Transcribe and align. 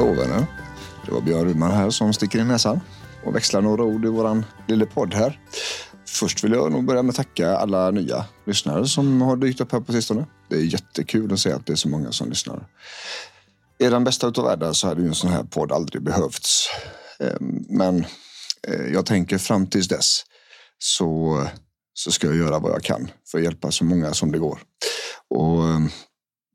Hallå 0.00 0.12
vänner. 0.12 0.46
Det 1.06 1.12
var 1.12 1.20
Björn 1.20 1.44
Rudman 1.44 1.70
här 1.70 1.90
som 1.90 2.12
sticker 2.12 2.40
in 2.40 2.48
näsan 2.48 2.80
och 3.24 3.36
växlar 3.36 3.60
några 3.60 3.82
ord 3.82 4.04
i 4.04 4.08
våran 4.08 4.44
lilla 4.68 4.86
podd 4.86 5.14
här. 5.14 5.40
Först 6.06 6.44
vill 6.44 6.52
jag 6.52 6.72
nog 6.72 6.84
börja 6.84 7.02
med 7.02 7.10
att 7.10 7.16
tacka 7.16 7.56
alla 7.56 7.90
nya 7.90 8.24
lyssnare 8.46 8.86
som 8.86 9.22
har 9.22 9.36
dykt 9.36 9.60
upp 9.60 9.72
här 9.72 9.80
på 9.80 9.92
sistone. 9.92 10.26
Det 10.48 10.56
är 10.56 10.60
jättekul 10.60 11.32
att 11.32 11.40
se 11.40 11.52
att 11.52 11.66
det 11.66 11.72
är 11.72 11.76
så 11.76 11.88
många 11.88 12.12
som 12.12 12.28
lyssnar. 12.28 12.66
I 13.78 13.88
den 13.88 14.04
bästa 14.04 14.26
utav 14.26 14.44
världar 14.44 14.72
så 14.72 14.86
hade 14.86 15.02
ju 15.02 15.08
en 15.08 15.14
sån 15.14 15.30
här 15.30 15.42
podd 15.42 15.72
aldrig 15.72 16.02
behövts. 16.02 16.68
Ehm, 17.18 17.64
men 17.68 18.04
eh, 18.68 18.92
jag 18.92 19.06
tänker 19.06 19.38
fram 19.38 19.66
tills 19.66 19.88
dess 19.88 20.22
så, 20.78 21.46
så 21.94 22.10
ska 22.10 22.26
jag 22.26 22.36
göra 22.36 22.58
vad 22.58 22.72
jag 22.72 22.82
kan 22.82 23.10
för 23.30 23.38
att 23.38 23.44
hjälpa 23.44 23.70
så 23.70 23.84
många 23.84 24.14
som 24.14 24.32
det 24.32 24.38
går. 24.38 24.60
Och 25.30 25.64
ehm, 25.64 25.88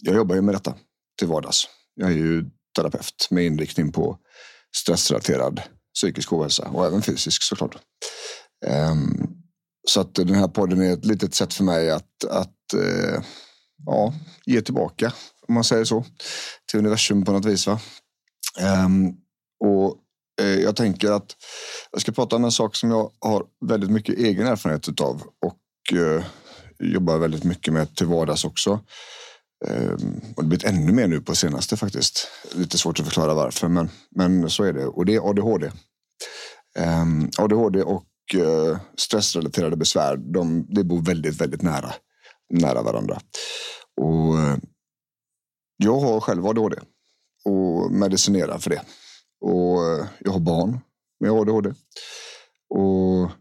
jag 0.02 0.16
jobbar 0.16 0.36
ju 0.36 0.42
med 0.42 0.56
detta 0.56 0.74
till 1.20 1.28
vardags. 1.28 1.68
Jag 1.96 2.12
är 2.12 2.16
ju 2.16 2.46
terapeut 2.76 3.28
med 3.30 3.46
inriktning 3.46 3.92
på 3.92 4.18
stressrelaterad 4.76 5.62
psykisk 5.96 6.34
ohälsa 6.34 6.68
och 6.68 6.86
även 6.86 7.02
fysisk 7.02 7.44
såklart. 7.44 7.78
Ehm, 8.66 9.28
så 9.88 10.02
att 10.02 10.16
den 10.16 10.36
här 10.36 10.48
podden 10.48 10.82
är 10.82 10.94
ett 10.94 11.06
litet 11.06 11.34
sätt 11.34 11.54
för 11.54 11.64
mig 11.64 11.92
att, 11.92 12.26
att 12.30 12.74
eh, 12.74 13.24
ja, 13.86 14.14
ge 14.46 14.62
tillbaka, 14.62 15.14
om 15.48 15.54
man 15.54 15.64
säger 15.64 15.86
så, 15.86 16.06
till 16.72 16.80
universum 16.80 17.26
på 17.26 17.32
något 17.32 17.46
vis. 17.46 17.68
Va? 17.68 17.80
Ehm, 18.60 19.14
och 19.60 19.96
eh, 20.42 20.60
jag 20.60 20.76
tänker 20.76 21.12
att 21.12 21.36
jag 21.92 22.02
ska 22.02 22.12
prata 22.12 22.36
om 22.36 22.46
en 22.46 22.52
sak 22.52 22.76
som 22.76 22.92
jag 22.92 23.12
har 23.20 23.44
väldigt 23.66 23.92
mycket 23.92 24.18
egen 24.18 24.48
erfarenhet 24.48 24.90
utav 24.90 25.22
och 25.46 25.98
eh, 26.00 26.26
jobbar 26.80 27.18
väldigt 27.18 27.44
mycket 27.44 27.74
med 27.74 27.96
till 27.96 28.08
vardags 28.08 28.46
också. 28.46 28.80
Ehm, 29.68 30.22
och 30.36 30.36
det 30.36 30.42
har 30.42 30.44
blivit 30.44 30.64
ännu 30.64 30.92
mer 30.92 31.08
nu 31.08 31.22
på 31.22 31.36
senaste 31.36 31.78
faktiskt. 31.78 32.28
Lite 32.56 32.78
svårt 32.78 33.00
att 33.00 33.06
förklara 33.06 33.34
varför, 33.34 33.68
men, 33.68 33.90
men 34.12 34.50
så 34.50 34.64
är 34.64 34.74
det. 34.74 34.86
Och 34.86 35.06
det 35.06 35.16
är 35.16 35.30
ADHD. 35.30 35.72
ADHD 37.38 37.80
ehm, 37.80 37.88
och 37.88 38.36
eh, 38.36 38.80
stressrelaterade 38.98 39.78
besvär, 39.78 40.18
de, 40.18 40.66
det 40.70 40.84
bor 40.84 41.02
väldigt, 41.02 41.42
väldigt 41.42 41.62
nära, 41.62 41.94
nära 42.50 42.82
varandra. 42.82 43.22
Och 44.02 44.40
eh, 44.40 44.58
jag 45.78 46.00
har 46.00 46.20
själv 46.20 46.48
ADHD 46.48 46.78
och 47.46 47.92
medicinerar 47.92 48.58
för 48.58 48.70
det. 48.70 48.82
Och 49.42 49.86
eh, 49.86 50.06
jag 50.20 50.32
har 50.32 50.40
barn 50.40 50.80
med 51.20 51.32
ADHD. 51.32 51.74
Och 52.70 53.32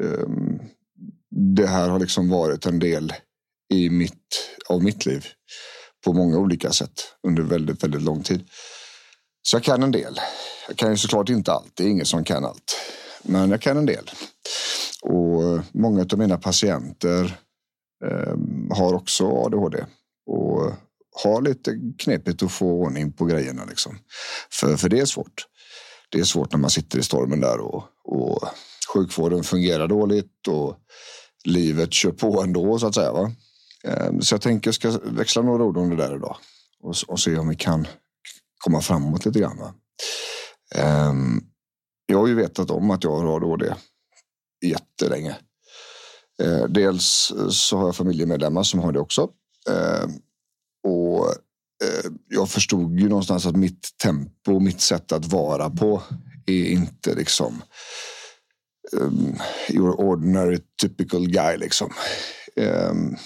um, 0.00 0.60
det 1.30 1.66
här 1.66 1.88
har 1.88 1.98
liksom 1.98 2.28
varit 2.28 2.66
en 2.66 2.78
del 2.78 3.12
i 3.76 3.90
mitt, 3.90 4.50
av 4.68 4.82
mitt 4.82 5.06
liv 5.06 5.26
på 6.04 6.12
många 6.12 6.38
olika 6.38 6.72
sätt 6.72 7.02
under 7.22 7.42
väldigt, 7.42 7.84
väldigt 7.84 8.02
lång 8.02 8.22
tid. 8.22 8.44
Så 9.42 9.56
jag 9.56 9.64
kan 9.64 9.82
en 9.82 9.92
del. 9.92 10.20
Jag 10.68 10.76
kan 10.76 10.90
ju 10.90 10.96
såklart 10.96 11.28
inte 11.28 11.52
allt. 11.52 11.72
Det 11.74 11.84
är 11.84 11.88
ingen 11.88 12.06
som 12.06 12.24
kan 12.24 12.44
allt. 12.44 12.76
Men 13.22 13.50
jag 13.50 13.60
kan 13.60 13.76
en 13.76 13.86
del. 13.86 14.10
Och 15.02 15.60
många 15.72 16.06
av 16.12 16.18
mina 16.18 16.38
patienter 16.38 17.38
eh, 18.04 18.36
har 18.76 18.94
också 18.94 19.28
ADHD. 19.28 19.84
Och 20.26 20.72
har 21.24 21.42
lite 21.42 21.80
knepigt 21.98 22.42
att 22.42 22.52
få 22.52 22.66
ordning 22.66 23.12
på 23.12 23.24
grejerna. 23.24 23.64
Liksom. 23.64 23.98
För, 24.52 24.76
för 24.76 24.88
det 24.88 25.00
är 25.00 25.04
svårt. 25.04 25.46
Det 26.10 26.18
är 26.18 26.24
svårt 26.24 26.52
när 26.52 26.58
man 26.58 26.70
sitter 26.70 26.98
i 26.98 27.02
stormen 27.02 27.40
där 27.40 27.58
och, 27.58 27.84
och 28.04 28.48
sjukvården 28.94 29.44
fungerar 29.44 29.88
dåligt 29.88 30.48
och 30.48 30.76
livet 31.44 31.92
kör 31.92 32.10
på 32.10 32.42
ändå 32.42 32.78
så 32.78 32.86
att 32.86 32.94
säga. 32.94 33.12
Va? 33.12 33.32
Eh, 33.86 34.18
så 34.20 34.34
jag 34.34 34.42
tänker 34.42 34.68
jag 34.68 34.74
ska 34.74 34.98
växla 35.04 35.42
några 35.42 35.64
ord 35.64 35.76
om 35.76 35.90
det 35.90 35.96
där 35.96 36.16
idag 36.16 36.36
och, 36.82 36.94
och 37.08 37.20
se 37.20 37.38
om 37.38 37.48
vi 37.48 37.56
kan 37.56 37.86
komma 38.58 38.80
framåt 38.80 39.24
lite 39.24 39.40
grann. 39.40 39.58
Va? 39.58 39.74
Ehm, 40.74 41.40
jag 42.06 42.18
har 42.18 42.26
ju 42.26 42.34
vetat 42.34 42.70
om 42.70 42.90
att 42.90 43.04
jag 43.04 43.10
har 43.10 43.36
ADHD 43.36 43.74
jättelänge. 44.64 45.36
Eh, 46.42 46.64
dels 46.64 47.32
eh, 47.38 47.48
så 47.48 47.78
har 47.78 47.86
jag 47.86 47.96
familjemedlemmar 47.96 48.62
som 48.62 48.80
har 48.80 48.92
det 48.92 49.00
också. 49.00 49.28
Ehm, 49.70 50.10
och 50.88 51.34
jag 52.28 52.48
förstod 52.48 53.00
ju 53.00 53.08
någonstans 53.08 53.46
att 53.46 53.56
mitt 53.56 53.98
tempo 54.02 54.54
och 54.54 54.62
mitt 54.62 54.80
sätt 54.80 55.12
att 55.12 55.26
vara 55.26 55.70
på 55.70 56.02
är 56.46 56.64
inte 56.64 57.14
liksom 57.14 57.62
um, 58.92 59.36
your 59.70 60.00
ordinary 60.00 60.58
typical 60.82 61.26
guy 61.26 61.56
liksom. 61.56 61.92
Um, 62.56 63.16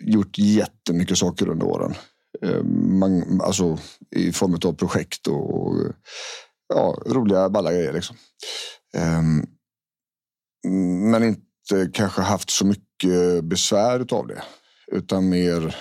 gjort 0.00 0.38
jättemycket 0.38 1.18
saker 1.18 1.48
under 1.48 1.66
åren. 1.66 1.94
Eh, 2.42 2.62
man, 2.98 3.40
alltså 3.40 3.78
i 4.16 4.32
form 4.32 4.58
av 4.64 4.72
projekt 4.72 5.26
och 5.26 5.74
ja, 6.68 7.02
roliga 7.06 7.50
balla 7.50 7.72
grejer 7.72 7.92
liksom. 7.92 8.16
Um, 8.96 9.46
men 11.10 11.24
inte 11.24 11.90
kanske 11.92 12.22
haft 12.22 12.50
så 12.50 12.66
mycket 12.66 13.44
besvär 13.44 14.14
av 14.14 14.26
det. 14.26 14.42
Utan 14.92 15.28
mer 15.28 15.76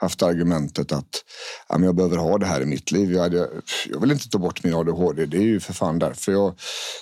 haft 0.00 0.22
argumentet 0.22 0.92
att 0.92 1.24
ja, 1.68 1.78
men 1.78 1.86
jag 1.86 1.94
behöver 1.94 2.16
ha 2.16 2.38
det 2.38 2.46
här 2.46 2.60
i 2.60 2.66
mitt 2.66 2.90
liv. 2.90 3.12
Jag, 3.12 3.22
hade, 3.22 3.48
jag 3.88 4.00
vill 4.00 4.10
inte 4.10 4.28
ta 4.28 4.38
bort 4.38 4.64
min 4.64 4.74
ADHD. 4.74 5.26
Det 5.26 5.36
är 5.36 5.42
ju 5.42 5.60
för 5.60 5.72
fan 5.72 5.98
därför 5.98 6.32
jag 6.32 6.54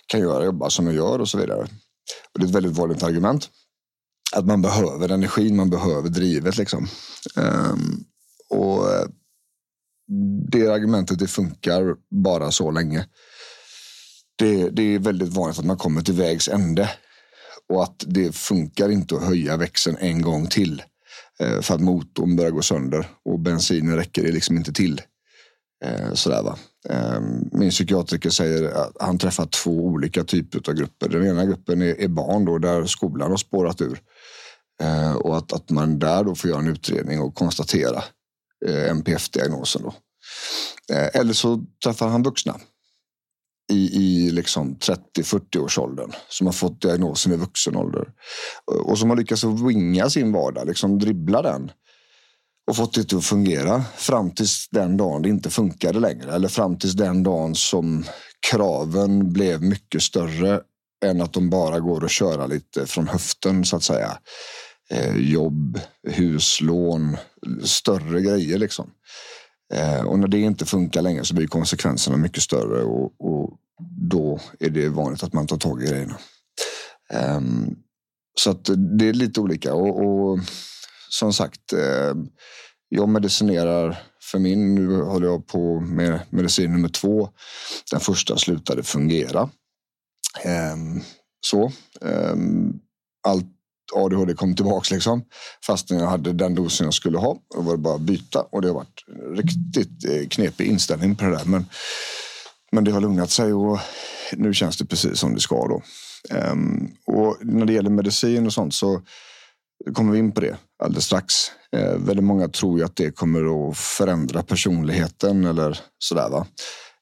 kan 0.07 0.21
göra 0.21 0.45
jobba 0.45 0.71
som 0.71 0.87
jag 0.87 0.95
gör 0.95 1.19
och 1.19 1.29
så 1.29 1.39
vidare. 1.39 1.61
Och 2.33 2.41
det 2.41 2.45
är 2.45 2.49
ett 2.49 2.55
väldigt 2.55 2.77
vanligt 2.77 3.03
argument. 3.03 3.51
Att 4.37 4.47
man 4.47 4.62
behöver 4.62 5.09
energin, 5.09 5.56
man 5.56 5.71
behöver 5.71 6.09
drivet 6.09 6.56
liksom. 6.56 6.89
Um, 7.37 8.05
och 8.50 8.94
eh, 8.94 9.06
det 10.50 10.69
argumentet 10.69 11.19
det 11.19 11.27
funkar 11.27 11.97
bara 12.11 12.50
så 12.50 12.71
länge. 12.71 13.06
Det, 14.38 14.71
det 14.71 14.94
är 14.94 14.99
väldigt 14.99 15.33
vanligt 15.33 15.59
att 15.59 15.65
man 15.65 15.77
kommer 15.77 16.03
till 16.03 16.15
vägs 16.15 16.49
ände 16.49 16.91
och 17.69 17.83
att 17.83 18.05
det 18.06 18.37
funkar 18.37 18.88
inte 18.88 19.17
att 19.17 19.25
höja 19.25 19.56
växeln 19.56 19.97
en 20.00 20.22
gång 20.22 20.47
till 20.47 20.83
eh, 21.41 21.61
för 21.61 21.75
att 21.75 21.81
motorn 21.81 22.37
börjar 22.37 22.50
gå 22.50 22.62
sönder 22.62 23.09
och 23.25 23.41
bensinen 23.41 23.97
räcker 23.97 24.22
det 24.22 24.33
liksom 24.33 24.56
inte 24.56 24.72
till. 24.72 25.03
Eh, 25.84 26.12
sådär 26.15 26.43
va. 26.43 26.59
Ehm, 26.88 27.49
min 27.53 27.71
psykiatriker 27.71 28.31
säger 28.31 28.71
att 28.71 28.97
han 29.00 29.19
träffar 29.19 29.47
två 29.47 29.71
olika 29.71 30.25
typer 30.25 30.71
av 30.71 30.75
grupper. 30.75 31.09
Den 31.09 31.27
ena 31.27 31.44
gruppen 31.44 31.83
är 31.83 32.00
är 32.00 32.09
barn 32.09 32.44
då, 32.44 32.59
där 32.59 32.84
skolan 32.84 33.31
har 33.31 33.37
spårat 33.37 33.81
ur. 33.81 34.00
Eh, 34.83 35.15
Och 35.16 35.37
att, 35.37 35.53
att 35.53 35.71
man 35.71 35.99
där 35.99 36.25
då 36.25 36.34
får 36.34 36.50
göra 36.50 36.61
en 36.61 36.69
utredning 36.69 37.21
och 37.21 37.34
konstatera 37.34 38.03
eh, 38.66 38.91
NPF-diagnosen. 38.91 39.83
Då. 39.83 39.94
Eh, 40.94 41.21
Eller 41.21 41.33
så 41.33 41.65
träffar 41.84 42.09
han 42.09 42.22
vuxna 42.22 42.61
i, 43.72 44.03
i 44.03 44.31
liksom 44.31 44.77
30-40 45.17 45.59
års 45.59 45.78
åldern 45.78 46.12
som 46.28 46.47
har 46.47 46.55
fått 46.55 46.83
diagnosen 46.83 47.33
i 47.33 47.37
vuxen 47.37 47.76
ålder 47.76 48.08
eh, 48.73 48.79
och 48.79 48.99
som 48.99 49.11
har 49.11 49.17
lyckats 49.17 49.44
att 49.44 49.61
winga 49.61 50.11
sin 50.11 50.32
vardag, 50.32 50.67
liksom 50.67 50.99
dribbla 50.99 51.43
den 51.43 51.70
och 52.70 52.76
fått 52.76 52.94
det 52.94 53.12
att 53.12 53.25
fungera 53.25 53.85
fram 53.97 54.31
tills 54.31 54.69
den 54.70 54.97
dagen 54.97 55.23
det 55.23 55.29
inte 55.29 55.50
funkade 55.50 56.00
längre 56.00 56.35
eller 56.35 56.49
fram 56.49 56.79
tills 56.79 56.94
den 56.94 57.23
dagen 57.23 57.55
som 57.55 58.05
kraven 58.50 59.32
blev 59.32 59.62
mycket 59.62 60.03
större 60.03 60.61
än 61.05 61.20
att 61.20 61.32
de 61.32 61.50
bara 61.50 61.81
går 61.81 62.05
att 62.05 62.11
köra 62.11 62.47
lite 62.47 62.87
från 62.87 63.08
höften 63.08 63.64
så 63.64 63.76
att 63.76 63.82
säga. 63.82 64.19
Eh, 64.90 65.17
jobb, 65.17 65.81
huslån, 66.08 67.17
större 67.64 68.20
grejer 68.20 68.58
liksom. 68.58 68.90
Eh, 69.75 70.00
och 70.00 70.19
när 70.19 70.29
det 70.29 70.40
inte 70.40 70.67
funkar 70.67 71.02
längre 71.02 71.25
så 71.25 71.35
blir 71.35 71.46
konsekvenserna 71.46 72.17
mycket 72.17 72.43
större 72.43 72.82
och, 72.82 73.12
och 73.19 73.58
då 74.11 74.40
är 74.61 74.70
det 74.70 74.88
vanligt 74.88 75.23
att 75.23 75.32
man 75.32 75.46
tar 75.46 75.56
tag 75.56 75.82
i 75.82 75.87
grejerna. 75.87 76.19
Ehm, 77.11 77.76
så 78.35 78.50
att 78.50 78.70
det 78.99 79.08
är 79.08 79.12
lite 79.12 79.40
olika 79.40 79.75
och, 79.75 80.00
och 80.00 80.38
som 81.11 81.32
sagt, 81.32 81.73
eh, 81.73 82.14
jag 82.88 83.08
medicinerar 83.08 84.02
för 84.31 84.38
min. 84.38 84.75
Nu 84.75 85.02
håller 85.02 85.26
jag 85.26 85.46
på 85.46 85.81
med 85.81 86.20
medicin 86.31 86.73
nummer 86.73 86.88
två. 86.88 87.29
Den 87.91 88.00
första 88.00 88.37
slutade 88.37 88.82
fungera. 88.82 89.50
Ehm, 90.44 91.00
så. 91.41 91.73
Ehm, 92.00 92.73
allt 93.23 93.57
ADHD 93.94 94.35
kom 94.35 94.56
tillbaks 94.56 94.90
liksom. 94.90 95.25
Fastän 95.67 95.99
jag 95.99 96.06
hade 96.06 96.32
den 96.32 96.55
dosen 96.55 96.85
jag 96.85 96.94
skulle 96.94 97.19
ha. 97.19 97.38
Och 97.56 97.64
var 97.64 97.73
det 97.73 97.79
bara 97.79 97.94
att 97.94 98.00
byta 98.00 98.40
och 98.40 98.62
det 98.62 98.69
har 98.69 98.75
varit 98.75 99.05
riktigt 99.37 100.05
eh, 100.05 100.29
knepig 100.29 100.67
inställning 100.67 101.17
på 101.17 101.25
det 101.25 101.31
där. 101.31 101.44
Men, 101.44 101.67
men 102.73 102.85
det 102.85 102.90
har 102.90 103.00
lugnat 103.00 103.31
sig 103.31 103.52
och 103.52 103.79
nu 104.32 104.55
känns 104.55 104.76
det 104.76 104.87
precis 104.87 105.19
som 105.19 105.35
det 105.35 105.40
ska 105.40 105.67
då. 105.67 105.82
Um, 106.52 106.90
och 107.06 107.37
när 107.40 107.67
det 107.67 107.73
gäller 107.73 107.90
medicin 107.90 108.46
och 108.46 108.52
sånt 108.52 108.75
så 108.75 109.02
kommer 109.94 110.12
vi 110.12 110.19
in 110.19 110.32
på 110.32 110.41
det 110.41 110.56
alldeles 110.82 111.05
strax. 111.05 111.34
Eh, 111.76 111.99
väldigt 111.99 112.25
många 112.25 112.49
tror 112.49 112.79
ju 112.79 112.84
att 112.84 112.96
det 112.96 113.11
kommer 113.11 113.70
att 113.70 113.79
förändra 113.79 114.43
personligheten 114.43 115.44
eller 115.44 115.81
sådär. 115.99 116.29
Va? 116.29 116.46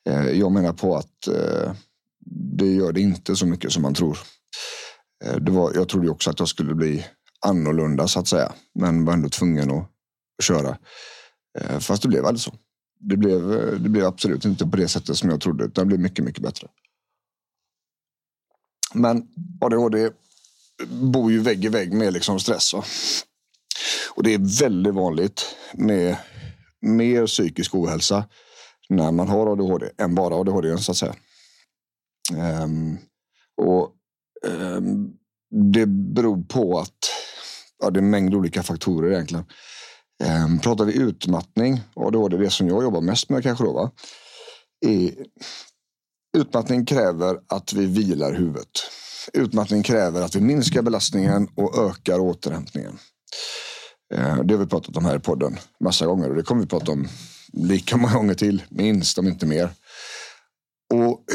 Eh, 0.08 0.30
jag 0.30 0.52
menar 0.52 0.72
på 0.72 0.96
att 0.96 1.26
eh, 1.28 1.72
det 2.58 2.66
gör 2.66 2.92
det 2.92 3.00
inte 3.00 3.36
så 3.36 3.46
mycket 3.46 3.72
som 3.72 3.82
man 3.82 3.94
tror. 3.94 4.18
Eh, 5.24 5.36
det 5.36 5.52
var, 5.52 5.74
jag 5.74 5.88
trodde 5.88 6.10
också 6.10 6.30
att 6.30 6.38
jag 6.38 6.48
skulle 6.48 6.74
bli 6.74 7.06
annorlunda 7.40 8.08
så 8.08 8.20
att 8.20 8.28
säga, 8.28 8.52
men 8.74 9.04
var 9.04 9.12
ändå 9.12 9.28
tvungen 9.28 9.70
att, 9.70 9.90
att 10.38 10.44
köra. 10.44 10.78
Eh, 11.58 11.78
fast 11.78 12.02
det 12.02 12.08
blev 12.08 12.26
aldrig 12.26 12.40
så. 12.40 12.54
Det 13.00 13.16
blev, 13.16 13.52
eh, 13.52 13.80
det 13.80 13.88
blev 13.88 14.04
absolut 14.04 14.44
inte 14.44 14.66
på 14.66 14.76
det 14.76 14.88
sättet 14.88 15.16
som 15.16 15.30
jag 15.30 15.40
trodde, 15.40 15.64
utan 15.64 15.84
det 15.84 15.88
blev 15.88 16.00
mycket, 16.00 16.24
mycket 16.24 16.42
bättre. 16.42 16.68
Men 18.94 19.28
ADHD 19.60 20.10
bor 20.86 21.32
ju 21.32 21.38
vägg 21.38 21.64
i 21.64 21.68
vägg 21.68 21.92
med 21.92 22.12
liksom 22.12 22.40
stress. 22.40 22.74
Va? 22.74 22.84
Och 24.14 24.22
det 24.22 24.34
är 24.34 24.60
väldigt 24.60 24.94
vanligt 24.94 25.56
med 25.74 26.16
mer 26.80 27.26
psykisk 27.26 27.74
ohälsa 27.74 28.24
när 28.88 29.12
man 29.12 29.28
har 29.28 29.52
ADHD 29.52 29.90
än 29.98 30.14
bara 30.14 30.34
ADHD 30.34 30.78
så 30.78 30.92
att 30.92 30.96
säga. 30.96 31.14
Um, 32.62 32.98
och 33.56 33.95
Ehm, 34.44 35.10
det 35.72 35.86
beror 35.86 36.42
på 36.42 36.78
att 36.78 36.98
ja, 37.82 37.90
det 37.90 37.98
är 37.98 38.02
en 38.02 38.10
mängd 38.10 38.34
olika 38.34 38.62
faktorer 38.62 39.12
egentligen. 39.12 39.44
Ehm, 40.24 40.58
pratar 40.58 40.84
vi 40.84 40.98
utmattning, 40.98 41.80
ADHD, 41.94 42.36
det 42.36 42.44
det 42.44 42.50
som 42.50 42.68
jag 42.68 42.82
jobbar 42.82 43.00
mest 43.00 43.30
med 43.30 43.42
kanske 43.42 43.64
då, 43.64 43.72
va? 43.72 43.90
Utmattning 46.36 46.86
kräver 46.86 47.40
att 47.48 47.72
vi 47.72 47.86
vilar 47.86 48.32
huvudet. 48.32 48.70
Utmattning 49.32 49.82
kräver 49.82 50.22
att 50.22 50.34
vi 50.34 50.40
minskar 50.40 50.82
belastningen 50.82 51.48
och 51.54 51.78
ökar 51.78 52.18
återhämtningen. 52.18 52.98
Ehm, 54.14 54.46
det 54.46 54.54
har 54.54 54.60
vi 54.60 54.66
pratat 54.66 54.96
om 54.96 55.04
här 55.04 55.16
i 55.16 55.20
podden 55.20 55.56
massa 55.80 56.06
gånger 56.06 56.30
och 56.30 56.36
det 56.36 56.42
kommer 56.42 56.62
vi 56.62 56.68
prata 56.68 56.92
om 56.92 57.08
lika 57.52 57.96
många 57.96 58.14
gånger 58.14 58.34
till, 58.34 58.62
minst 58.68 59.18
om 59.18 59.26
inte 59.26 59.46
mer. 59.46 59.70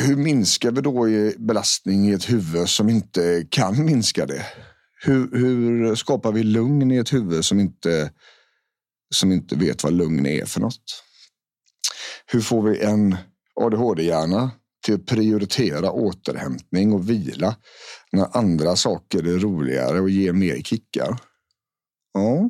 Hur 0.07 0.15
minskar 0.15 0.71
vi 0.71 0.81
då 0.81 1.09
i 1.09 1.36
belastning 1.38 2.09
i 2.09 2.13
ett 2.13 2.30
huvud 2.30 2.69
som 2.69 2.89
inte 2.89 3.48
kan 3.50 3.86
minska 3.86 4.25
det? 4.25 4.45
Hur, 5.03 5.38
hur 5.38 5.95
skapar 5.95 6.31
vi 6.31 6.44
lugn 6.44 6.92
i 6.92 6.98
ett 6.98 7.13
huvud 7.13 7.45
som 7.45 7.59
inte, 7.59 8.12
som 9.13 9.31
inte 9.31 9.56
vet 9.56 9.83
vad 9.83 9.94
lugn 9.94 10.25
är 10.25 10.45
för 10.45 10.62
något? 10.62 11.03
Hur 12.25 12.42
får 12.42 12.62
vi 12.62 12.80
en 12.80 13.18
ADHD-hjärna 13.56 14.51
till 14.86 14.95
att 14.95 15.06
prioritera 15.06 15.92
återhämtning 15.92 16.94
och 16.94 17.09
vila 17.09 17.56
när 18.12 18.38
andra 18.38 18.75
saker 18.75 19.27
är 19.27 19.39
roligare 19.39 20.00
och 20.00 20.09
ger 20.09 20.33
mer 20.33 20.62
kickar? 20.62 21.18
Ja, 22.13 22.50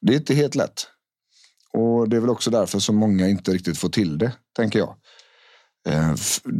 det 0.00 0.12
är 0.12 0.16
inte 0.16 0.34
helt 0.34 0.54
lätt. 0.54 0.86
Och 1.72 2.08
det 2.08 2.16
är 2.16 2.20
väl 2.20 2.30
också 2.30 2.50
därför 2.50 2.78
som 2.78 2.96
många 2.96 3.28
inte 3.28 3.52
riktigt 3.52 3.78
får 3.78 3.88
till 3.88 4.18
det, 4.18 4.32
tänker 4.56 4.78
jag. 4.78 4.96
Eh, 5.88 6.14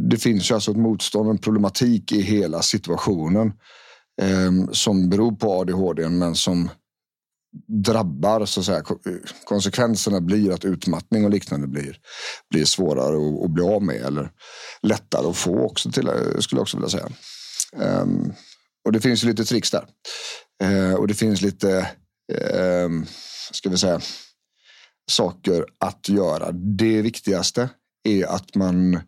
det 0.09 0.17
finns 0.17 0.51
ju 0.51 0.55
alltså 0.55 0.71
ett 0.71 0.77
motstånd, 0.77 1.29
en 1.29 1.37
problematik 1.37 2.11
i 2.11 2.21
hela 2.21 2.61
situationen 2.61 3.53
ehm, 4.21 4.73
som 4.73 5.09
beror 5.09 5.31
på 5.31 5.51
ADHD 5.53 6.09
men 6.09 6.35
som 6.35 6.69
drabbar 7.67 8.45
så 8.45 8.59
att 8.59 8.65
säga. 8.65 8.83
Konsekvenserna 9.45 10.21
blir 10.21 10.51
att 10.51 10.65
utmattning 10.65 11.25
och 11.25 11.31
liknande 11.31 11.67
blir, 11.67 11.97
blir 12.49 12.65
svårare 12.65 13.15
att, 13.15 13.45
att 13.45 13.51
bli 13.51 13.63
av 13.63 13.83
med 13.83 13.95
eller 13.95 14.31
lättare 14.81 15.27
att 15.27 15.37
få 15.37 15.65
också 15.65 15.91
till, 15.91 16.07
eh, 16.07 16.39
skulle 16.39 16.59
jag 16.59 16.63
också 16.63 16.77
vilja 16.77 16.89
säga. 16.89 17.09
Um, 17.75 18.33
och 18.85 18.91
det 18.91 19.01
finns 19.01 19.23
lite 19.23 19.45
tricks 19.45 19.71
där. 19.71 19.85
Uh, 20.63 20.93
och 20.93 21.07
det 21.07 21.13
finns 21.13 21.41
lite, 21.41 21.87
ska 23.51 23.69
vi 23.69 23.77
säga, 23.77 24.01
saker 25.11 25.65
att 25.79 26.09
göra. 26.09 26.51
Det 26.51 27.01
viktigaste 27.01 27.69
är 28.03 28.25
att 28.25 28.55
man 28.55 28.99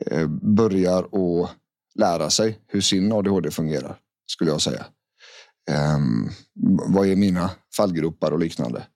Eh, 0.00 0.26
börjar 0.56 0.98
att 0.98 1.50
lära 1.94 2.30
sig 2.30 2.58
hur 2.68 2.80
sin 2.80 3.12
ADHD 3.12 3.50
fungerar, 3.50 3.98
skulle 4.26 4.50
jag 4.50 4.62
säga. 4.62 4.86
Um, 5.96 6.30
vad 6.94 7.08
är 7.08 7.16
mina 7.16 7.50
fallgropar 7.76 8.32
och 8.32 8.38
liknande? 8.38 8.86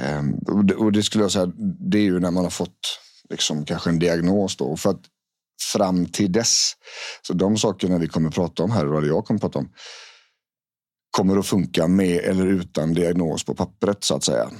Um, 0.00 0.34
och, 0.34 0.64
det, 0.64 0.74
och, 0.74 0.92
det, 0.92 1.02
skulle 1.02 1.24
jag 1.24 1.32
säga, 1.32 1.52
det 1.90 1.98
är 1.98 2.02
ju 2.02 2.20
när 2.20 2.30
man 2.30 2.44
har 2.44 2.50
fått 2.50 2.98
liksom, 3.30 3.64
kanske 3.64 3.90
en 3.90 3.98
diagnos. 3.98 4.56
Då. 4.56 4.76
För 4.76 4.90
att 4.90 5.02
fram 5.72 6.06
till 6.06 6.32
dess, 6.32 6.72
så 7.26 7.32
de 7.32 7.58
sakerna 7.58 7.98
vi 7.98 8.08
kommer 8.08 8.30
prata 8.30 8.62
om 8.62 8.70
här, 8.70 8.98
eller 8.98 9.08
jag 9.08 9.24
kommer 9.24 9.40
prata 9.40 9.58
om, 9.58 9.68
kommer 11.10 11.36
att 11.36 11.46
funka 11.46 11.88
med 11.88 12.16
eller 12.16 12.46
utan 12.46 12.94
diagnos 12.94 13.44
på 13.44 13.54
pappret 13.54 14.04
så 14.04 14.16
att 14.16 14.24
säga. 14.24 14.50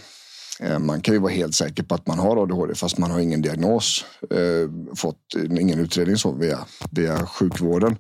Eh, 0.63 0.79
man 0.79 1.01
kan 1.01 1.15
ju 1.15 1.21
vara 1.21 1.33
helt 1.33 1.55
säker 1.55 1.83
på 1.83 1.95
att 1.95 2.07
man 2.07 2.19
har 2.19 2.43
ADHD 2.43 2.75
fast 2.75 2.99
man 2.99 3.11
har 3.11 3.21
ingen 3.21 3.43
diagnos, 3.43 4.05
eh, 4.31 4.95
fått 4.97 5.35
ingen 5.61 5.79
utredning 5.79 6.17
så 6.17 6.33
via, 6.33 6.59
via 6.91 7.27
sjukvården. 7.27 7.97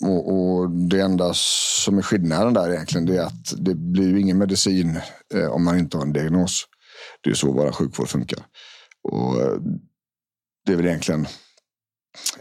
Och, 0.00 0.32
och, 0.32 0.70
det 0.70 1.00
enda 1.00 1.30
som 1.34 1.98
är 1.98 2.02
skillnaden 2.02 2.54
där 2.54 2.72
egentligen 2.72 3.06
det 3.06 3.16
är 3.16 3.22
att 3.22 3.54
det 3.56 3.74
blir 3.74 4.08
ju 4.08 4.20
ingen 4.20 4.38
medicin 4.38 5.00
eh, 5.34 5.46
om 5.46 5.64
man 5.64 5.78
inte 5.78 5.96
har 5.96 6.04
en 6.04 6.12
diagnos. 6.12 6.64
Det 7.20 7.30
är 7.30 7.34
så 7.34 7.52
våra 7.52 7.72
sjukvård 7.72 8.08
funkar. 8.08 8.38
Och 9.02 9.40
eh, 9.40 9.58
det 10.66 10.72
är 10.72 10.76
väl 10.76 10.86
egentligen 10.86 11.26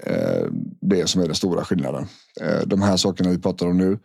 eh, 0.04 0.46
det 0.82 1.08
som 1.08 1.22
är 1.22 1.26
den 1.26 1.36
stora 1.36 1.66
skillnaden. 1.66 2.08
Eh, 2.42 2.62
de 2.66 2.82
här 2.82 2.98
sakerna 2.98 3.30
vi 3.30 3.40
pratar 3.40 3.68
om 3.68 3.78
nu 3.78 4.00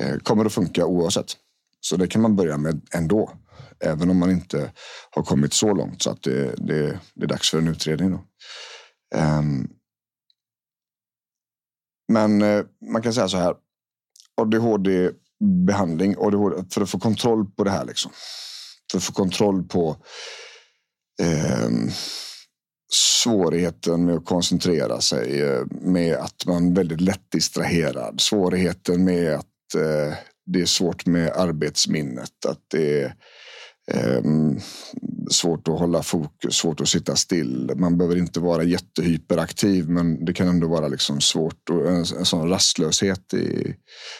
eh, 0.00 0.16
kommer 0.16 0.44
att 0.44 0.52
funka 0.52 0.86
oavsett. 0.86 1.36
Så 1.80 1.96
det 1.96 2.06
kan 2.06 2.22
man 2.22 2.36
börja 2.36 2.58
med 2.58 2.80
ändå. 2.94 3.32
Även 3.84 4.10
om 4.10 4.18
man 4.18 4.30
inte 4.30 4.72
har 5.10 5.22
kommit 5.22 5.54
så 5.54 5.74
långt 5.74 6.02
så 6.02 6.10
att 6.10 6.22
det, 6.22 6.54
det, 6.56 7.00
det 7.14 7.24
är 7.24 7.28
dags 7.28 7.50
för 7.50 7.58
en 7.58 7.68
utredning. 7.68 8.10
Då. 8.10 8.24
Um, 9.18 9.68
men 12.12 12.42
eh, 12.42 12.64
man 12.92 13.02
kan 13.02 13.14
säga 13.14 13.28
så 13.28 13.36
här. 13.36 13.54
ADHD-behandling, 14.40 16.16
ADHD, 16.18 16.64
för 16.70 16.80
att 16.80 16.90
få 16.90 16.98
kontroll 16.98 17.46
på 17.50 17.64
det 17.64 17.70
här. 17.70 17.84
Liksom. 17.84 18.12
För 18.90 18.98
att 18.98 19.04
få 19.04 19.12
kontroll 19.12 19.62
på 19.62 19.96
eh, 21.22 21.68
svårigheten 22.92 24.04
med 24.04 24.14
att 24.14 24.24
koncentrera 24.24 25.00
sig, 25.00 25.42
eh, 25.42 25.62
med 25.70 26.16
att 26.16 26.46
man 26.46 26.74
väldigt 26.74 27.00
lätt 27.00 27.30
distraherad. 27.30 28.20
Svårigheten 28.20 29.04
med 29.04 29.34
att 29.34 29.74
eh, 29.74 30.16
det 30.46 30.60
är 30.60 30.66
svårt 30.66 31.06
med 31.06 31.32
arbetsminnet. 31.32 32.46
Att 32.48 32.60
det 32.70 33.02
är 33.02 33.14
Ehm, 33.92 34.60
svårt 35.30 35.68
att 35.68 35.78
hålla 35.78 36.02
fokus, 36.02 36.54
svårt 36.54 36.80
att 36.80 36.88
sitta 36.88 37.16
still. 37.16 37.72
Man 37.76 37.98
behöver 37.98 38.16
inte 38.16 38.40
vara 38.40 38.62
jättehyperaktiv 38.62 39.88
men 39.88 40.24
det 40.24 40.32
kan 40.32 40.48
ändå 40.48 40.68
vara 40.68 40.88
liksom 40.88 41.20
svårt 41.20 41.70
och 41.70 41.88
en, 41.88 41.96
en 41.96 42.24
sån 42.24 42.48
rastlöshet 42.48 43.34
i 43.34 43.74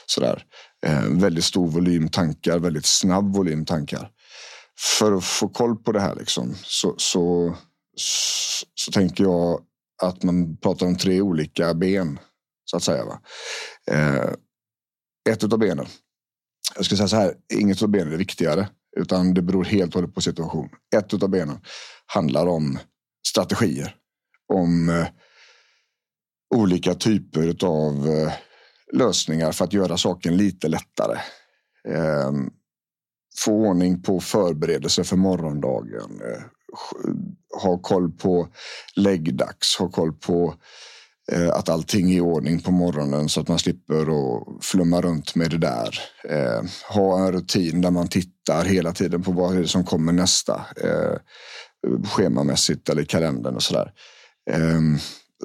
sådär. 0.06 0.44
Ehm, 0.86 1.18
väldigt 1.18 1.44
stor 1.44 1.66
volym 1.66 2.08
tankar, 2.08 2.58
väldigt 2.58 2.86
snabb 2.86 3.34
volym 3.34 3.64
tankar. 3.64 4.10
För 4.98 5.12
att 5.12 5.24
få 5.24 5.48
koll 5.48 5.76
på 5.76 5.92
det 5.92 6.00
här 6.00 6.14
liksom, 6.14 6.54
så, 6.62 6.94
så, 6.96 7.56
så, 7.96 8.66
så 8.74 8.92
tänker 8.92 9.24
jag 9.24 9.60
att 10.02 10.22
man 10.22 10.56
pratar 10.56 10.86
om 10.86 10.96
tre 10.96 11.20
olika 11.20 11.74
ben 11.74 12.18
så 12.64 12.76
att 12.76 12.82
säga. 12.82 13.04
Va? 13.04 13.20
Ehm, 13.90 14.34
ett 15.30 15.44
av 15.44 15.58
benen. 15.58 15.86
Jag 16.76 16.84
ska 16.84 16.96
säga 16.96 17.08
så 17.08 17.16
här, 17.16 17.34
inget 17.54 17.82
av 17.82 17.88
benen 17.88 18.12
är 18.12 18.16
viktigare 18.16 18.68
utan 19.00 19.34
det 19.34 19.42
beror 19.42 19.64
helt 19.64 19.94
och 19.94 20.00
hållet 20.00 20.14
på 20.14 20.20
situation. 20.20 20.68
Ett 20.96 21.22
av 21.22 21.28
benen 21.28 21.60
handlar 22.06 22.46
om 22.46 22.78
strategier. 23.28 23.94
Om 24.52 24.88
eh, 24.88 25.06
olika 26.54 26.94
typer 26.94 27.64
av 27.64 28.08
eh, 28.08 28.32
lösningar 28.92 29.52
för 29.52 29.64
att 29.64 29.72
göra 29.72 29.96
saken 29.96 30.36
lite 30.36 30.68
lättare. 30.68 31.18
Eh, 31.88 32.32
få 33.38 33.52
ordning 33.52 34.02
på 34.02 34.20
förberedelser 34.20 35.02
för 35.02 35.16
morgondagen. 35.16 36.20
Eh, 36.20 36.42
ha 37.62 37.78
koll 37.78 38.10
på 38.10 38.48
läggdags, 38.96 39.76
ha 39.78 39.88
koll 39.88 40.12
på 40.12 40.54
Eh, 41.32 41.48
att 41.48 41.68
allting 41.68 42.10
är 42.10 42.16
i 42.16 42.20
ordning 42.20 42.60
på 42.60 42.70
morgonen 42.70 43.28
så 43.28 43.40
att 43.40 43.48
man 43.48 43.58
slipper 43.58 44.00
att 44.00 44.64
flumma 44.64 45.00
runt 45.00 45.34
med 45.34 45.50
det 45.50 45.58
där. 45.58 46.00
Eh, 46.28 46.62
ha 46.88 47.26
en 47.26 47.32
rutin 47.32 47.80
där 47.80 47.90
man 47.90 48.08
tittar 48.08 48.64
hela 48.64 48.92
tiden 48.92 49.22
på 49.22 49.32
vad 49.32 49.56
det 49.56 49.68
som 49.68 49.84
kommer 49.84 50.12
nästa. 50.12 50.66
Eh, 50.76 51.18
schemamässigt 52.04 52.88
eller 52.88 53.02
i 53.02 53.06
kalendern 53.06 53.54
och 53.54 53.62
sådär. 53.62 53.92
Eh, 54.50 54.80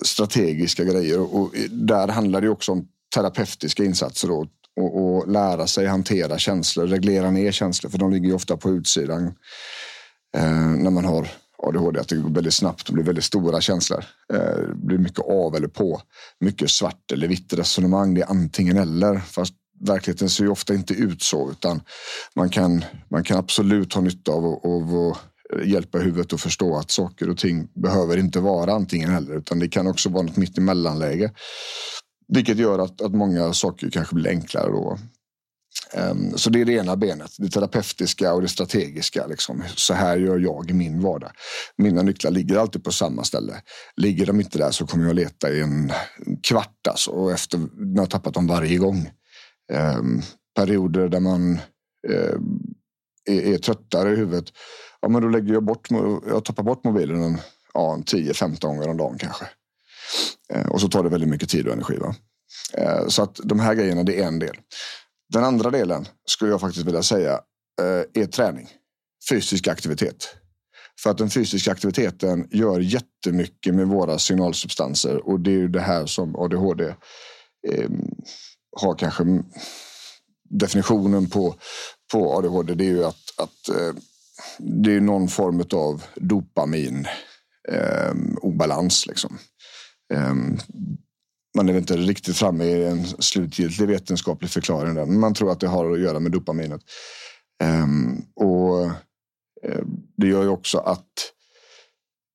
strategiska 0.04 0.84
grejer 0.84 1.36
och 1.36 1.52
där 1.70 2.08
handlar 2.08 2.42
det 2.42 2.50
också 2.50 2.72
om 2.72 2.88
terapeutiska 3.16 3.84
insatser 3.84 4.28
då, 4.28 4.48
och, 4.80 5.04
och, 5.04 5.32
lära 5.32 5.68
sig 5.68 5.86
hantera 5.86 6.38
känslor, 6.38 6.88
reglera 6.88 7.32
ner 7.32 7.52
känslor, 7.52 7.90
för 7.90 7.98
de 7.98 8.12
ligger 8.12 8.28
ju 8.28 8.34
ofta 8.34 8.58
på 8.58 8.70
utsidan 8.70 9.34
eh, 10.38 10.60
när 10.60 10.92
man 10.92 11.06
har 11.06 11.28
ADHD, 11.68 12.00
att 12.00 12.08
det 12.08 12.16
går 12.16 12.30
väldigt 12.30 12.54
snabbt 12.54 12.88
och 12.88 12.94
blir 12.94 13.04
väldigt 13.04 13.24
stora 13.24 13.62
känslor. 13.62 14.06
Det 14.30 14.76
blir 14.76 14.98
mycket 14.98 15.20
av 15.20 15.56
eller 15.56 15.68
på, 15.68 16.02
mycket 16.40 16.70
svart 16.70 17.12
eller 17.12 17.28
vitt 17.28 17.54
resonemang. 17.54 18.14
Det 18.14 18.22
är 18.22 18.30
antingen 18.30 18.78
eller, 18.78 19.20
fast 19.20 19.54
verkligheten 19.80 20.30
ser 20.30 20.44
ju 20.44 20.50
ofta 20.50 20.74
inte 20.74 20.94
ut 20.94 21.22
så, 21.22 21.52
utan 21.52 21.82
man 22.36 22.50
kan, 22.50 22.86
man 23.10 23.24
kan 23.24 23.38
absolut 23.38 23.94
ha 23.94 24.02
nytta 24.02 24.32
av 24.32 24.46
att 24.46 25.18
hjälpa 25.66 25.98
huvudet 25.98 26.34
att 26.34 26.42
förstå 26.42 26.78
att 26.78 26.92
saker 26.92 27.30
och 27.30 27.38
ting 27.38 27.68
behöver 27.74 28.18
inte 28.18 28.40
vara 28.40 28.74
antingen 28.74 29.12
eller, 29.16 29.38
utan 29.38 29.60
det 29.60 29.68
kan 29.68 29.88
också 29.88 30.10
vara 30.10 30.24
något 30.24 30.38
mitt 30.38 30.58
emellanläge. 30.58 31.32
Vilket 32.28 32.58
gör 32.58 32.80
att, 32.80 33.02
att 33.02 33.14
många 33.14 33.54
saker 33.54 33.90
kanske 33.90 34.16
blir 34.16 34.30
enklare 34.30 34.72
då. 34.72 34.98
Um, 35.94 36.38
så 36.38 36.50
det 36.50 36.62
är 36.62 36.66
det 36.66 36.74
ena 36.74 36.96
benet, 36.96 37.32
det 37.38 37.50
terapeutiska 37.50 38.34
och 38.34 38.42
det 38.42 38.48
strategiska. 38.48 39.28
Liksom. 39.28 39.64
Så 39.76 39.94
här 39.94 40.18
gör 40.18 40.38
jag 40.38 40.70
i 40.70 40.74
min 40.74 41.02
vardag. 41.02 41.32
Mina 41.78 42.02
nycklar 42.02 42.32
ligger 42.32 42.58
alltid 42.58 42.84
på 42.84 42.92
samma 42.92 43.24
ställe. 43.24 43.62
Ligger 43.96 44.26
de 44.26 44.40
inte 44.40 44.58
där 44.58 44.72
så 44.72 44.88
kommer 44.88 45.06
jag 45.06 45.16
leta 45.16 45.52
i 45.52 45.62
en 45.62 45.92
kvart 46.44 46.88
alltså, 46.90 47.12
och 47.12 47.32
efter 47.32 47.58
när 47.78 48.02
jag 48.02 48.10
tappat 48.10 48.34
dem 48.34 48.48
varje 48.48 48.78
gång. 48.78 49.10
Um, 49.74 50.22
perioder 50.56 51.10
där 51.10 51.20
man 51.20 51.60
ehm, 52.10 52.60
är, 53.30 53.54
är 53.54 53.58
tröttare 53.58 54.14
i 54.14 54.16
huvudet. 54.16 54.46
Ja, 55.02 55.10
men 55.10 55.22
då 55.22 55.28
lägger 55.28 55.54
jag 55.54 55.64
bort, 55.64 55.88
jag 56.28 56.46
tappar 56.46 56.64
bort 56.64 56.84
mobilen 56.84 57.24
en, 57.24 57.38
ja, 57.74 57.98
10-15 58.06 58.62
gånger 58.62 58.90
om 58.90 58.98
dagen 58.98 59.18
kanske. 59.18 59.46
Och 60.70 60.82
så 60.82 60.90
tar 60.90 61.04
det 61.04 61.10
väldigt 61.10 61.30
mycket 61.30 61.50
tid 61.50 61.68
och 61.68 61.74
energi. 61.74 61.98
Va? 61.98 62.16
Så 63.08 63.24
att 63.24 63.40
de 63.44 63.60
här 63.60 63.74
grejerna, 63.74 64.04
det 64.04 64.20
är 64.22 64.28
en 64.28 64.40
del. 64.40 64.58
Den 65.32 65.44
andra 65.44 65.70
delen 65.70 66.08
skulle 66.26 66.52
jag 66.52 66.62
faktiskt 66.62 66.88
vilja 66.88 67.04
säga 67.04 67.34
eh, 67.82 68.24
är 68.24 68.26
träning. 68.26 68.68
Fysisk 69.30 69.68
aktivitet. 69.68 70.36
För 71.04 71.10
att 71.10 71.18
den 71.18 71.30
fysiska 71.30 71.72
aktiviteten 71.72 72.48
gör 72.52 72.80
jättemycket 72.80 73.76
med 73.76 73.88
våra 73.88 74.20
signalsubstanser 74.20 75.28
och 75.28 75.40
det 75.40 75.52
är 75.52 75.56
ju 75.56 75.68
det 75.68 75.82
här 75.82 76.06
som 76.06 76.36
ADHD 76.36 76.84
eh, 77.68 77.90
har 78.78 78.96
kanske 78.96 79.24
definitionen 80.50 81.30
på, 81.30 81.56
på 82.12 82.38
ADHD. 82.38 82.74
Det 82.74 82.86
är 82.86 82.90
ju 82.90 83.04
att, 83.04 83.34
att 83.38 83.70
eh, 83.70 83.94
det 84.58 84.96
är 84.96 85.02
någon 85.02 85.28
form 85.28 85.64
av 85.74 86.04
dopamin 86.16 87.08
eh, 87.70 88.14
obalans. 88.42 89.08
Liksom. 89.08 89.38
Ehm, 90.14 90.58
man 91.56 91.70
är 91.70 91.78
inte 91.78 91.98
riktigt 91.98 92.38
framme 92.38 92.66
i 92.66 92.86
en 92.86 93.06
slutgiltig 93.06 93.88
vetenskaplig 93.88 94.52
förklaring. 94.52 94.96
Där, 94.96 95.06
men 95.06 95.20
man 95.20 95.34
tror 95.34 95.52
att 95.52 95.60
det 95.60 95.68
har 95.68 95.92
att 95.92 96.00
göra 96.00 96.20
med 96.20 96.32
dopaminet. 96.32 96.82
Um, 97.64 98.26
och 98.36 98.86
eh, 99.64 99.82
det 100.18 100.28
gör 100.28 100.44
ju 100.44 100.50
också 100.50 100.78
att 100.78 101.32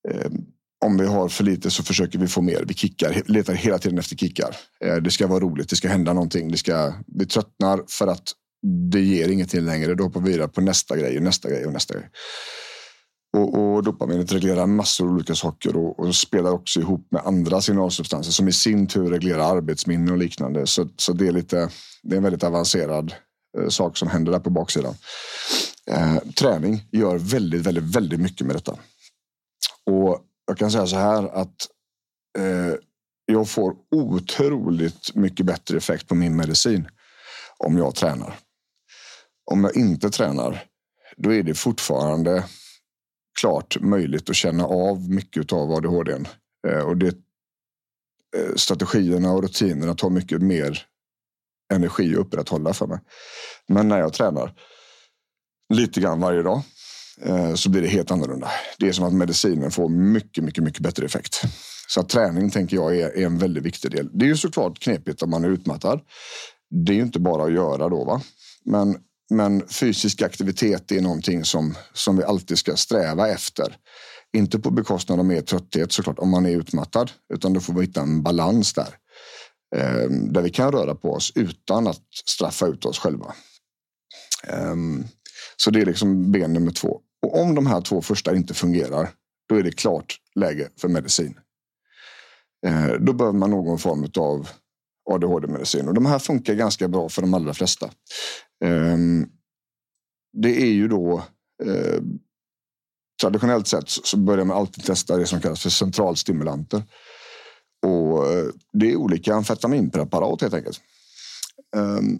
ehm, 0.09 0.45
om 0.85 0.99
vi 0.99 1.07
har 1.07 1.29
för 1.29 1.45
lite 1.45 1.71
så 1.71 1.83
försöker 1.83 2.19
vi 2.19 2.29
få 2.29 2.41
mer. 2.41 2.65
Vi 2.69 2.75
kickar, 2.75 3.23
letar 3.27 3.55
hela 3.55 3.79
tiden 3.79 3.99
efter 3.99 4.17
kickar. 4.17 4.57
Eh, 4.85 4.97
det 4.97 5.11
ska 5.11 5.27
vara 5.27 5.41
roligt, 5.41 5.69
det 5.69 5.77
ska 5.77 5.89
hända 5.89 6.13
någonting. 6.13 6.51
Det 6.51 6.59
ska, 6.59 6.95
vi 7.07 7.27
tröttnar 7.27 7.83
för 7.89 8.07
att 8.07 8.33
det 8.93 9.01
ger 9.01 9.29
ingenting 9.29 9.61
längre. 9.61 9.95
Då 9.95 10.05
hoppar 10.05 10.21
vi 10.21 10.33
vidare 10.33 10.49
på 10.49 10.61
nästa 10.61 10.97
grej 10.97 11.17
och 11.17 11.23
nästa 11.23 11.51
grej 11.51 11.67
och 11.67 11.73
nästa 11.73 11.95
grej. 11.95 12.11
Och, 13.37 13.55
och 13.55 13.83
dopaminet 13.83 14.33
reglerar 14.33 14.67
massor 14.67 15.07
av 15.07 15.15
olika 15.15 15.35
saker 15.35 15.77
och, 15.77 16.01
och, 16.01 16.15
spelar 16.15 16.51
också 16.51 16.81
ihop 16.81 17.07
med 17.11 17.23
andra 17.25 17.61
signalsubstanser 17.61 18.33
som 18.33 18.49
i 18.49 18.53
sin 18.53 18.87
tur 18.87 19.11
reglerar 19.11 19.57
arbetsminne 19.57 20.13
och 20.13 20.19
liknande. 20.19 20.67
Så, 20.67 20.89
så 20.97 21.13
det, 21.13 21.27
är 21.27 21.33
lite, 21.33 21.71
det 22.03 22.15
är 22.15 22.17
en 22.17 22.23
väldigt 22.23 22.45
avancerad 22.45 23.15
eh, 23.59 23.69
sak 23.69 23.97
som 23.97 24.09
händer 24.09 24.33
där 24.33 24.39
på 24.39 24.51
baksidan. 24.51 24.95
Eh, 25.91 26.17
träning 26.19 26.83
gör 26.93 27.19
väldigt, 27.19 27.63
väldigt, 27.63 27.97
väldigt 27.97 28.21
mycket 28.21 28.47
med 28.47 28.57
detta. 28.57 28.73
Och 29.87 30.21
jag 30.47 30.59
kan 30.59 30.71
säga 30.71 30.87
så 30.87 30.97
här 30.97 31.29
att 31.29 31.69
eh, 32.39 32.75
jag 33.27 33.49
får 33.49 33.75
otroligt 33.91 35.15
mycket 35.15 35.47
bättre 35.47 35.77
effekt 35.77 36.09
på 36.09 36.15
min 36.15 36.37
medicin 36.37 36.89
om 37.59 37.79
jag 37.79 37.95
tränar. 37.95 38.39
Om 39.51 39.65
jag 39.65 39.77
inte 39.77 40.11
tränar, 40.11 40.65
då 41.17 41.35
är 41.35 41.43
det 41.43 41.55
fortfarande 41.55 42.45
klart 43.41 43.77
möjligt 43.81 44.31
att 44.31 44.37
känna 44.37 44.65
av 44.65 45.11
mycket 45.11 45.53
av 45.53 45.73
ADHD. 45.73 46.13
Eh, 46.69 46.79
och 46.79 46.97
det, 46.97 47.17
eh, 48.37 48.55
strategierna 48.57 49.33
och 49.33 49.43
rutinerna 49.43 49.95
tar 49.95 50.11
mycket 50.11 50.43
mer 50.43 50.83
energi 51.75 52.13
att 52.13 52.19
upprätthålla 52.19 52.75
för 52.75 52.87
mig. 52.87 52.99
Men 53.69 53.89
när 53.89 53.99
jag 53.99 54.13
tränar 54.13 54.55
lite 55.75 56.01
grann 56.01 56.21
varje 56.21 56.43
dag 56.43 56.63
eh, 57.23 57.55
så 57.55 57.71
blir 57.71 57.83
det 57.83 57.89
helt 57.89 58.11
annorlunda. 58.11 58.51
Det 58.79 58.89
är 58.89 58.93
som 58.93 59.05
att 59.05 59.13
medicinen 59.13 59.71
får 59.71 59.89
mycket, 59.89 60.45
mycket, 60.45 60.65
mycket 60.65 60.81
bättre 60.81 61.07
effekt. 61.07 61.43
Så 61.89 62.01
att 62.01 62.09
träning 62.09 62.51
tänker 62.51 62.77
jag 62.77 62.97
är, 62.99 63.19
är 63.19 63.27
en 63.27 63.39
väldigt 63.39 63.65
viktig 63.65 63.91
del. 63.91 64.11
Det 64.13 64.25
är 64.25 64.29
ju 64.29 64.37
såklart 64.37 64.79
knepigt 64.79 65.23
om 65.23 65.31
man 65.31 65.45
är 65.45 65.49
utmattad. 65.49 66.01
Det 66.71 66.93
är 66.93 66.97
ju 66.97 67.03
inte 67.03 67.21
bara 67.21 67.45
att 67.45 67.53
göra 67.53 67.89
då, 67.89 68.05
va? 68.05 68.23
Men 68.65 68.99
men 69.31 69.69
fysisk 69.69 70.23
aktivitet 70.23 70.93
är 70.93 71.01
någonting 71.01 71.45
som, 71.45 71.75
som 71.93 72.17
vi 72.17 72.25
alltid 72.25 72.59
ska 72.59 72.77
sträva 72.77 73.29
efter. 73.29 73.77
Inte 74.37 74.59
på 74.59 74.71
bekostnad 74.71 75.19
av 75.19 75.25
mer 75.25 75.41
trötthet 75.41 75.93
såklart 75.93 76.19
om 76.19 76.31
man 76.31 76.47
är 76.47 76.51
utmattad, 76.51 77.11
utan 77.35 77.53
då 77.53 77.61
får 77.61 77.73
vi 77.73 77.81
hitta 77.81 78.01
en 78.01 78.23
balans 78.23 78.73
där. 78.73 78.97
Eh, 79.77 80.11
där 80.11 80.43
vi 80.43 80.51
kan 80.51 80.73
röra 80.73 80.95
på 80.95 81.13
oss 81.13 81.33
utan 81.35 81.87
att 81.87 82.03
straffa 82.27 82.67
ut 82.67 82.85
oss 82.85 82.99
själva. 82.99 83.35
Eh, 84.49 84.77
så 85.57 85.71
det 85.71 85.81
är 85.81 85.87
liksom 85.87 86.33
ben 86.33 86.53
nummer 86.53 86.73
två. 86.73 87.01
Och 87.27 87.41
om 87.41 87.55
de 87.55 87.67
här 87.67 87.81
två 87.81 88.03
första 88.03 88.37
inte 88.37 88.55
fungerar, 88.55 89.11
då 89.49 89.55
är 89.55 89.63
det 89.63 89.73
klart 89.73 90.17
läge 90.35 90.69
för 90.81 90.89
medicin. 90.89 91.39
Eh, 92.67 92.93
då 93.01 93.13
behöver 93.13 93.39
man 93.39 93.51
någon 93.51 93.79
form 93.79 94.11
av 94.19 94.49
ADHD-medicin 95.11 95.89
och 95.89 95.95
de 95.95 96.07
här 96.07 96.19
funkar 96.19 96.55
ganska 96.55 96.89
bra 96.89 97.09
för 97.09 97.23
de 97.23 97.35
allra 97.35 97.55
flesta. 97.55 97.91
Ehm, 98.65 99.27
det 100.33 100.63
är 100.63 100.73
ju 100.73 100.89
då 100.89 101.25
eh, 101.65 102.03
traditionellt 103.21 103.67
sett 103.67 103.89
så 103.89 104.17
börjar 104.17 104.45
man 104.45 104.57
alltid 104.57 104.85
testa 104.85 105.17
det 105.17 105.27
som 105.27 105.41
kallas 105.41 105.63
för 105.63 105.71
centralstimulanter. 105.71 106.83
Och 107.87 108.33
eh, 108.33 108.47
det 108.73 108.93
är 108.93 108.97
olika 108.97 109.35
amfetaminpreparat 109.35 110.43
helt 110.43 110.55
enkelt. 110.55 110.81
Ehm, 111.77 112.19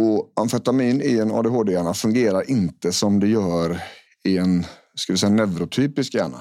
och 0.00 0.32
amfetamin 0.36 1.02
i 1.02 1.18
en 1.18 1.30
ADHD-hjärna 1.30 1.94
fungerar 1.94 2.50
inte 2.50 2.92
som 2.92 3.20
det 3.20 3.28
gör 3.28 3.82
i 4.24 4.38
en 4.38 4.64
ska 4.94 5.12
vi 5.12 5.18
säga, 5.18 5.32
neurotypisk 5.32 6.14
hjärna. 6.14 6.40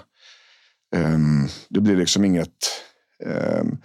Ehm, 0.95 1.47
det 1.69 1.79
blir 1.79 1.95
liksom 1.95 2.25
inget 2.25 2.57
Ehm, 3.25 3.77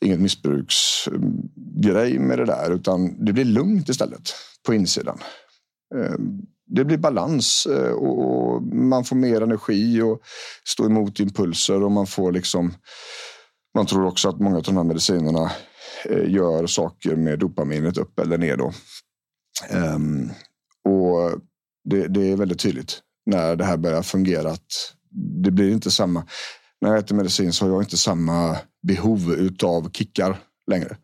inget 0.00 0.20
missbruksgrej 0.20 2.18
med 2.18 2.38
det 2.38 2.44
där 2.44 2.70
utan 2.70 3.24
det 3.24 3.32
blir 3.32 3.44
lugnt 3.44 3.88
istället 3.88 4.34
på 4.66 4.74
insidan. 4.74 5.18
Eh, 5.94 6.14
det 6.66 6.84
blir 6.84 6.98
balans 6.98 7.66
eh, 7.66 7.92
och 7.92 8.62
man 8.62 9.04
får 9.04 9.16
mer 9.16 9.40
energi 9.40 10.02
och 10.02 10.20
stå 10.64 10.86
emot 10.86 11.20
impulser 11.20 11.82
och 11.82 11.92
man 11.92 12.06
får 12.06 12.32
liksom. 12.32 12.74
Man 13.74 13.86
tror 13.86 14.06
också 14.06 14.28
att 14.28 14.40
många 14.40 14.56
av 14.56 14.62
de 14.62 14.76
här 14.76 14.84
medicinerna 14.84 15.52
eh, 16.04 16.30
gör 16.30 16.66
saker 16.66 17.16
med 17.16 17.38
dopaminet 17.38 17.98
upp 17.98 18.18
eller 18.18 18.38
ner 18.38 18.56
då. 18.56 18.72
Ehm, 19.70 20.30
och 20.84 21.40
det, 21.84 22.06
det 22.08 22.32
är 22.32 22.36
väldigt 22.36 22.60
tydligt 22.60 23.00
när 23.26 23.56
det 23.56 23.64
här 23.64 23.76
börjar 23.76 24.02
fungera 24.02 24.50
att 24.50 24.94
det 25.42 25.50
blir 25.50 25.72
inte 25.72 25.90
samma. 25.90 26.26
När 26.80 26.90
jag 26.90 26.98
äter 26.98 27.14
medicin 27.14 27.52
så 27.52 27.64
har 27.64 27.72
jag 27.72 27.82
inte 27.82 27.96
samma 27.96 28.56
behov 28.82 29.32
utav 29.32 29.90
kickar 29.90 30.38
längre. 30.70 30.96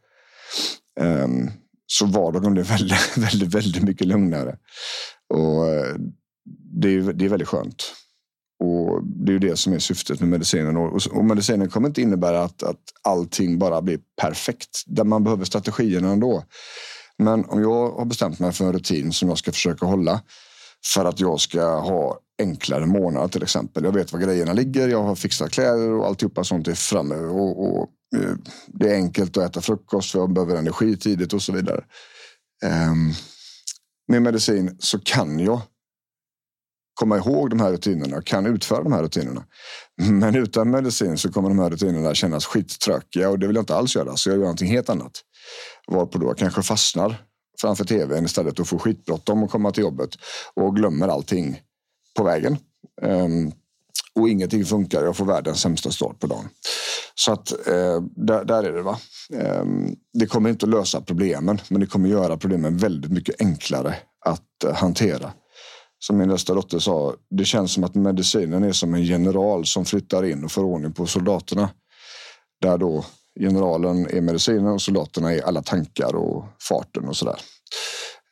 Um, 1.00 1.50
så 1.86 2.06
vardagen 2.06 2.52
blev 2.52 2.66
väldigt, 2.66 3.16
väldigt, 3.16 3.54
väldigt 3.54 3.82
mycket 3.82 4.06
lugnare. 4.06 4.56
Och 5.34 5.68
eh, 5.68 5.96
det 6.80 6.88
är, 6.88 7.12
det 7.12 7.24
är 7.24 7.28
väldigt 7.28 7.48
skönt. 7.48 7.92
Och 8.64 9.04
det 9.04 9.30
är 9.30 9.32
ju 9.32 9.38
det 9.38 9.56
som 9.56 9.72
är 9.72 9.78
syftet 9.78 10.20
med 10.20 10.28
medicinen. 10.28 10.76
Och, 10.76 11.00
och 11.10 11.24
medicinen 11.24 11.70
kommer 11.70 11.88
inte 11.88 12.02
innebära 12.02 12.42
att, 12.42 12.62
att 12.62 12.80
allting 13.02 13.58
bara 13.58 13.82
blir 13.82 13.98
perfekt. 14.20 14.82
Där 14.86 15.04
man 15.04 15.24
behöver 15.24 15.44
strategierna 15.44 16.10
ändå. 16.12 16.44
Men 17.18 17.44
om 17.44 17.62
jag 17.62 17.90
har 17.90 18.04
bestämt 18.04 18.38
mig 18.38 18.52
för 18.52 18.64
en 18.64 18.72
rutin 18.72 19.12
som 19.12 19.28
jag 19.28 19.38
ska 19.38 19.52
försöka 19.52 19.86
hålla 19.86 20.20
för 20.94 21.04
att 21.04 21.20
jag 21.20 21.40
ska 21.40 21.78
ha 21.78 22.18
enklare 22.42 22.86
månader 22.86 23.28
till 23.28 23.42
exempel. 23.42 23.84
Jag 23.84 23.92
vet 23.92 24.12
var 24.12 24.20
grejerna 24.20 24.52
ligger, 24.52 24.88
jag 24.88 25.02
har 25.02 25.14
fixat 25.14 25.50
kläder 25.50 25.90
och 25.90 26.06
alltihopa 26.06 26.44
sånt 26.44 26.68
är 26.68 26.74
framme. 26.74 27.14
Och, 27.14 27.64
och 27.64 27.88
eh, 28.16 28.34
det 28.66 28.90
är 28.90 28.94
enkelt 28.94 29.36
att 29.36 29.50
äta 29.50 29.60
frukost 29.60 30.10
för 30.10 30.18
jag 30.18 30.32
behöver 30.32 30.56
energi 30.56 30.96
tidigt 30.96 31.32
och 31.32 31.42
så 31.42 31.52
vidare. 31.52 31.84
Ehm, 32.64 33.10
med 34.08 34.22
medicin 34.22 34.76
så 34.78 34.98
kan 34.98 35.38
jag 35.38 35.60
komma 36.94 37.16
ihåg 37.16 37.50
de 37.50 37.60
här 37.60 37.72
rutinerna 37.72 38.16
och 38.16 38.26
kan 38.26 38.46
utföra 38.46 38.82
de 38.82 38.92
här 38.92 39.02
rutinerna. 39.02 39.44
Men 40.02 40.34
utan 40.34 40.70
medicin 40.70 41.18
så 41.18 41.32
kommer 41.32 41.48
de 41.48 41.58
här 41.58 41.70
rutinerna 41.70 42.14
kännas 42.14 42.46
skittråkiga 42.46 43.30
och 43.30 43.38
det 43.38 43.46
vill 43.46 43.56
jag 43.56 43.62
inte 43.62 43.76
alls 43.76 43.96
göra. 43.96 44.16
Så 44.16 44.28
jag 44.28 44.36
gör 44.36 44.42
någonting 44.42 44.68
helt 44.68 44.88
annat. 44.88 45.12
Varpå 45.86 46.18
då 46.18 46.26
jag 46.26 46.38
kanske 46.38 46.62
fastnar 46.62 47.24
framför 47.60 47.84
tvn 47.84 48.24
istället 48.24 48.60
och 48.60 48.68
får 48.68 48.78
skitbråttom 48.78 49.44
att 49.44 49.50
komma 49.50 49.70
till 49.70 49.82
jobbet 49.82 50.10
och 50.54 50.76
glömmer 50.76 51.08
allting 51.08 51.60
på 52.16 52.24
vägen. 52.24 52.56
Um, 53.02 53.52
och 54.14 54.28
ingenting 54.28 54.64
funkar. 54.64 55.04
Jag 55.04 55.16
får 55.16 55.24
världens 55.24 55.60
sämsta 55.60 55.90
start 55.90 56.20
på 56.20 56.26
dagen. 56.26 56.48
Så 57.14 57.32
att 57.32 57.52
eh, 57.66 58.00
där, 58.16 58.44
där, 58.44 58.62
är 58.62 58.72
det. 58.72 58.82
va. 58.82 58.98
Eh, 59.34 59.64
det 60.12 60.26
kommer 60.26 60.50
inte 60.50 60.66
att 60.66 60.70
lösa 60.70 61.00
problemen, 61.00 61.60
men 61.68 61.80
det 61.80 61.86
kommer 61.86 62.08
göra 62.08 62.36
problemen 62.36 62.76
väldigt 62.76 63.12
mycket 63.12 63.40
enklare 63.40 63.94
att 64.24 64.64
eh, 64.64 64.74
hantera. 64.74 65.32
Som 65.98 66.18
min 66.18 66.28
nästa 66.28 66.54
dotter 66.54 66.78
sa, 66.78 67.14
det 67.30 67.44
känns 67.44 67.72
som 67.72 67.84
att 67.84 67.94
medicinen 67.94 68.64
är 68.64 68.72
som 68.72 68.94
en 68.94 69.04
general 69.04 69.66
som 69.66 69.84
flyttar 69.84 70.24
in 70.24 70.44
och 70.44 70.52
får 70.52 70.64
ordning 70.64 70.92
på 70.92 71.06
soldaterna. 71.06 71.70
Där 72.60 72.78
då 72.78 73.04
generalen 73.40 74.06
är 74.06 74.20
medicinen 74.20 74.66
och 74.66 74.82
soldaterna 74.82 75.32
är 75.34 75.42
alla 75.42 75.62
tankar 75.62 76.14
och 76.14 76.44
farten 76.68 77.08
och 77.08 77.16
sådär. 77.16 77.40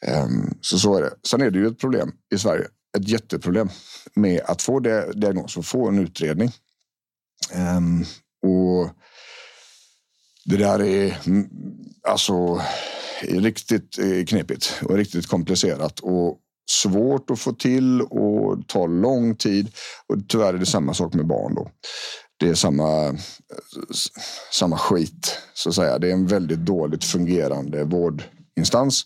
Ehm, 0.06 0.54
så 0.60 0.78
så 0.78 0.96
är 0.96 1.02
det. 1.02 1.10
Sen 1.28 1.42
är 1.42 1.50
det 1.50 1.58
ju 1.58 1.66
ett 1.66 1.78
problem 1.78 2.12
i 2.34 2.38
Sverige, 2.38 2.66
ett 2.98 3.08
jätteproblem 3.08 3.68
med 4.14 4.40
att 4.40 4.62
få 4.62 4.80
det, 4.80 5.12
diagnos 5.12 5.56
och 5.56 5.66
få 5.66 5.88
en 5.88 5.98
utredning. 5.98 6.50
Um, 7.54 8.04
och 8.42 8.90
det 10.44 10.56
där 10.56 10.82
är 10.82 11.18
mm, 11.26 11.48
alltså 12.08 12.62
riktigt 13.22 13.98
eh, 13.98 14.24
knepigt 14.24 14.80
och 14.84 14.96
riktigt 14.96 15.26
komplicerat 15.26 16.00
och 16.00 16.38
svårt 16.70 17.30
att 17.30 17.40
få 17.40 17.52
till 17.52 18.02
och 18.02 18.68
tar 18.68 18.88
lång 18.88 19.36
tid. 19.36 19.70
Och 20.06 20.28
tyvärr 20.28 20.54
är 20.54 20.58
det 20.58 20.66
samma 20.66 20.94
sak 20.94 21.14
med 21.14 21.26
barn 21.26 21.54
då. 21.54 21.70
Det 22.36 22.48
är 22.48 22.54
samma, 22.54 23.16
samma 24.52 24.78
skit 24.78 25.38
så 25.54 25.68
att 25.68 25.74
säga. 25.74 25.98
Det 25.98 26.08
är 26.08 26.12
en 26.12 26.26
väldigt 26.26 26.58
dåligt 26.58 27.04
fungerande 27.04 27.84
vårdinstans 27.84 29.02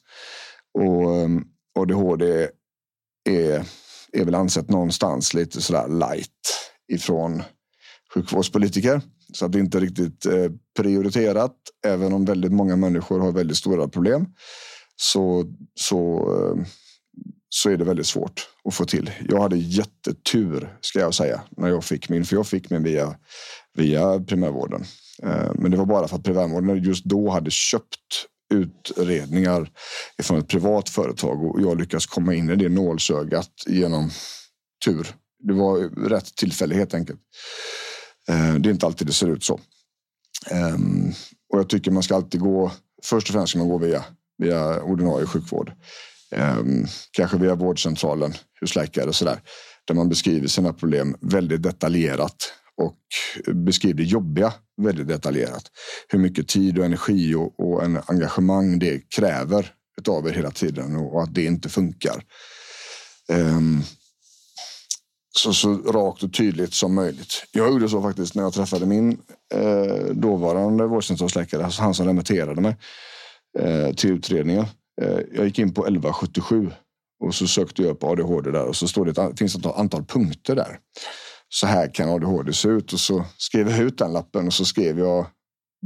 och 0.78 1.14
ehm, 1.14 1.44
ADHD 1.78 2.48
är, 3.24 3.64
är 4.12 4.24
väl 4.24 4.34
ansett 4.34 4.70
någonstans 4.70 5.34
lite 5.34 5.62
sådär 5.62 5.88
light 5.88 6.30
ifrån 6.92 7.42
sjukvårdspolitiker. 8.14 9.00
Så 9.32 9.46
att 9.46 9.52
det 9.52 9.58
inte 9.58 9.78
är 9.78 9.80
riktigt 9.80 10.26
eh, 10.26 10.50
prioriterat. 10.78 11.54
Även 11.86 12.12
om 12.12 12.24
väldigt 12.24 12.52
många 12.52 12.76
människor 12.76 13.20
har 13.20 13.32
väldigt 13.32 13.56
stora 13.56 13.88
problem 13.88 14.26
så, 14.96 15.44
så, 15.74 16.16
eh, 16.18 16.66
så 17.48 17.70
är 17.70 17.76
det 17.76 17.84
väldigt 17.84 18.06
svårt 18.06 18.48
att 18.64 18.74
få 18.74 18.84
till. 18.84 19.10
Jag 19.28 19.40
hade 19.40 19.56
jättetur 19.56 20.78
ska 20.80 21.00
jag 21.00 21.14
säga 21.14 21.42
när 21.56 21.68
jag 21.68 21.84
fick 21.84 22.08
min, 22.08 22.24
för 22.24 22.36
jag 22.36 22.46
fick 22.46 22.70
min 22.70 22.82
via, 22.82 23.16
via 23.74 24.20
primärvården. 24.20 24.84
Eh, 25.22 25.52
men 25.54 25.70
det 25.70 25.76
var 25.76 25.86
bara 25.86 26.08
för 26.08 26.16
att 26.16 26.24
primärvården 26.24 26.82
just 26.82 27.04
då 27.04 27.30
hade 27.30 27.50
köpt 27.50 28.26
utredningar 28.54 29.70
från 30.22 30.38
ett 30.38 30.48
privat 30.48 30.88
företag 30.88 31.44
och 31.44 31.60
jag 31.60 31.78
lyckas 31.78 32.06
komma 32.06 32.34
in 32.34 32.50
i 32.50 32.56
det 32.56 32.68
nålsögat 32.68 33.50
genom 33.66 34.10
tur. 34.84 35.06
Det 35.38 35.52
var 35.52 36.08
rätt 36.08 36.36
tillfälle 36.36 36.74
helt 36.74 36.94
enkelt. 36.94 37.20
Eh, 38.28 38.54
det 38.54 38.68
är 38.68 38.72
inte 38.72 38.86
alltid 38.86 39.06
det 39.06 39.12
ser 39.12 39.28
ut 39.28 39.44
så. 39.44 39.60
Ehm, 40.50 41.12
och 41.52 41.58
jag 41.58 41.68
tycker 41.68 41.90
man 41.90 42.02
ska 42.02 42.14
alltid 42.14 42.40
gå, 42.40 42.72
först 43.02 43.28
och 43.28 43.32
främst 43.34 43.50
ska 43.50 43.58
man 43.58 43.68
gå 43.68 43.78
via, 43.78 44.04
via 44.38 44.82
ordinarie 44.82 45.26
sjukvård. 45.26 45.72
Ehm, 46.30 46.86
kanske 47.12 47.38
via 47.38 47.54
vårdcentralen, 47.54 48.34
husläkare 48.60 49.06
och 49.06 49.14
sådär. 49.14 49.40
Där 49.84 49.94
man 49.94 50.08
beskriver 50.08 50.46
sina 50.48 50.72
problem 50.72 51.16
väldigt 51.20 51.62
detaljerat 51.62 52.36
och 52.76 52.98
beskriver 53.54 53.94
det 53.94 54.04
jobbiga 54.04 54.52
väldigt 54.82 55.08
detaljerat. 55.08 55.70
Hur 56.08 56.18
mycket 56.18 56.48
tid 56.48 56.78
och 56.78 56.84
energi 56.84 57.34
och, 57.34 57.60
och 57.60 57.84
en 57.84 58.00
engagemang 58.06 58.78
det 58.78 59.10
kräver 59.16 59.72
av 60.08 60.28
er 60.28 60.32
hela 60.32 60.50
tiden 60.50 60.96
och, 60.96 61.22
att 61.22 61.34
det 61.34 61.44
inte 61.44 61.68
funkar. 61.68 62.24
Um, 63.28 63.82
så, 65.36 65.52
så 65.52 65.74
rakt 65.74 66.22
och 66.22 66.32
tydligt 66.32 66.74
som 66.74 66.94
möjligt. 66.94 67.44
Jag 67.52 67.72
gjorde 67.72 67.88
så 67.88 68.02
faktiskt 68.02 68.34
när 68.34 68.42
jag 68.42 68.52
träffade 68.52 68.86
min 68.86 69.18
eh, 69.54 70.04
dåvarande 70.12 70.86
vårdcentralsläkare, 70.86 71.64
alltså 71.64 71.82
han 71.82 71.94
som 71.94 72.06
remitterade 72.06 72.60
mig 72.60 72.76
eh, 73.58 73.92
till 73.92 74.10
utredningen. 74.10 74.66
Eh, 75.02 75.18
jag 75.34 75.46
gick 75.46 75.58
in 75.58 75.74
på 75.74 75.82
1177 75.82 76.70
och 77.24 77.34
så 77.34 77.46
sökte 77.46 77.82
jag 77.82 77.90
upp 77.90 78.04
ADHD 78.04 78.50
där 78.50 78.64
och 78.64 78.76
så 78.76 78.88
står 78.88 79.04
det, 79.04 79.12
det 79.12 79.36
finns 79.38 79.56
ett 79.56 79.66
antal 79.66 80.04
punkter 80.04 80.56
där 80.56 80.78
så 81.48 81.66
här 81.66 81.94
kan 81.94 82.08
ADHD 82.08 82.52
se 82.52 82.68
ut. 82.68 82.92
Och 82.92 83.00
så 83.00 83.24
skrev 83.36 83.70
jag 83.70 83.80
ut 83.80 83.98
den 83.98 84.12
lappen 84.12 84.46
och 84.46 84.54
så 84.54 84.64
skrev 84.64 84.98
jag 84.98 85.26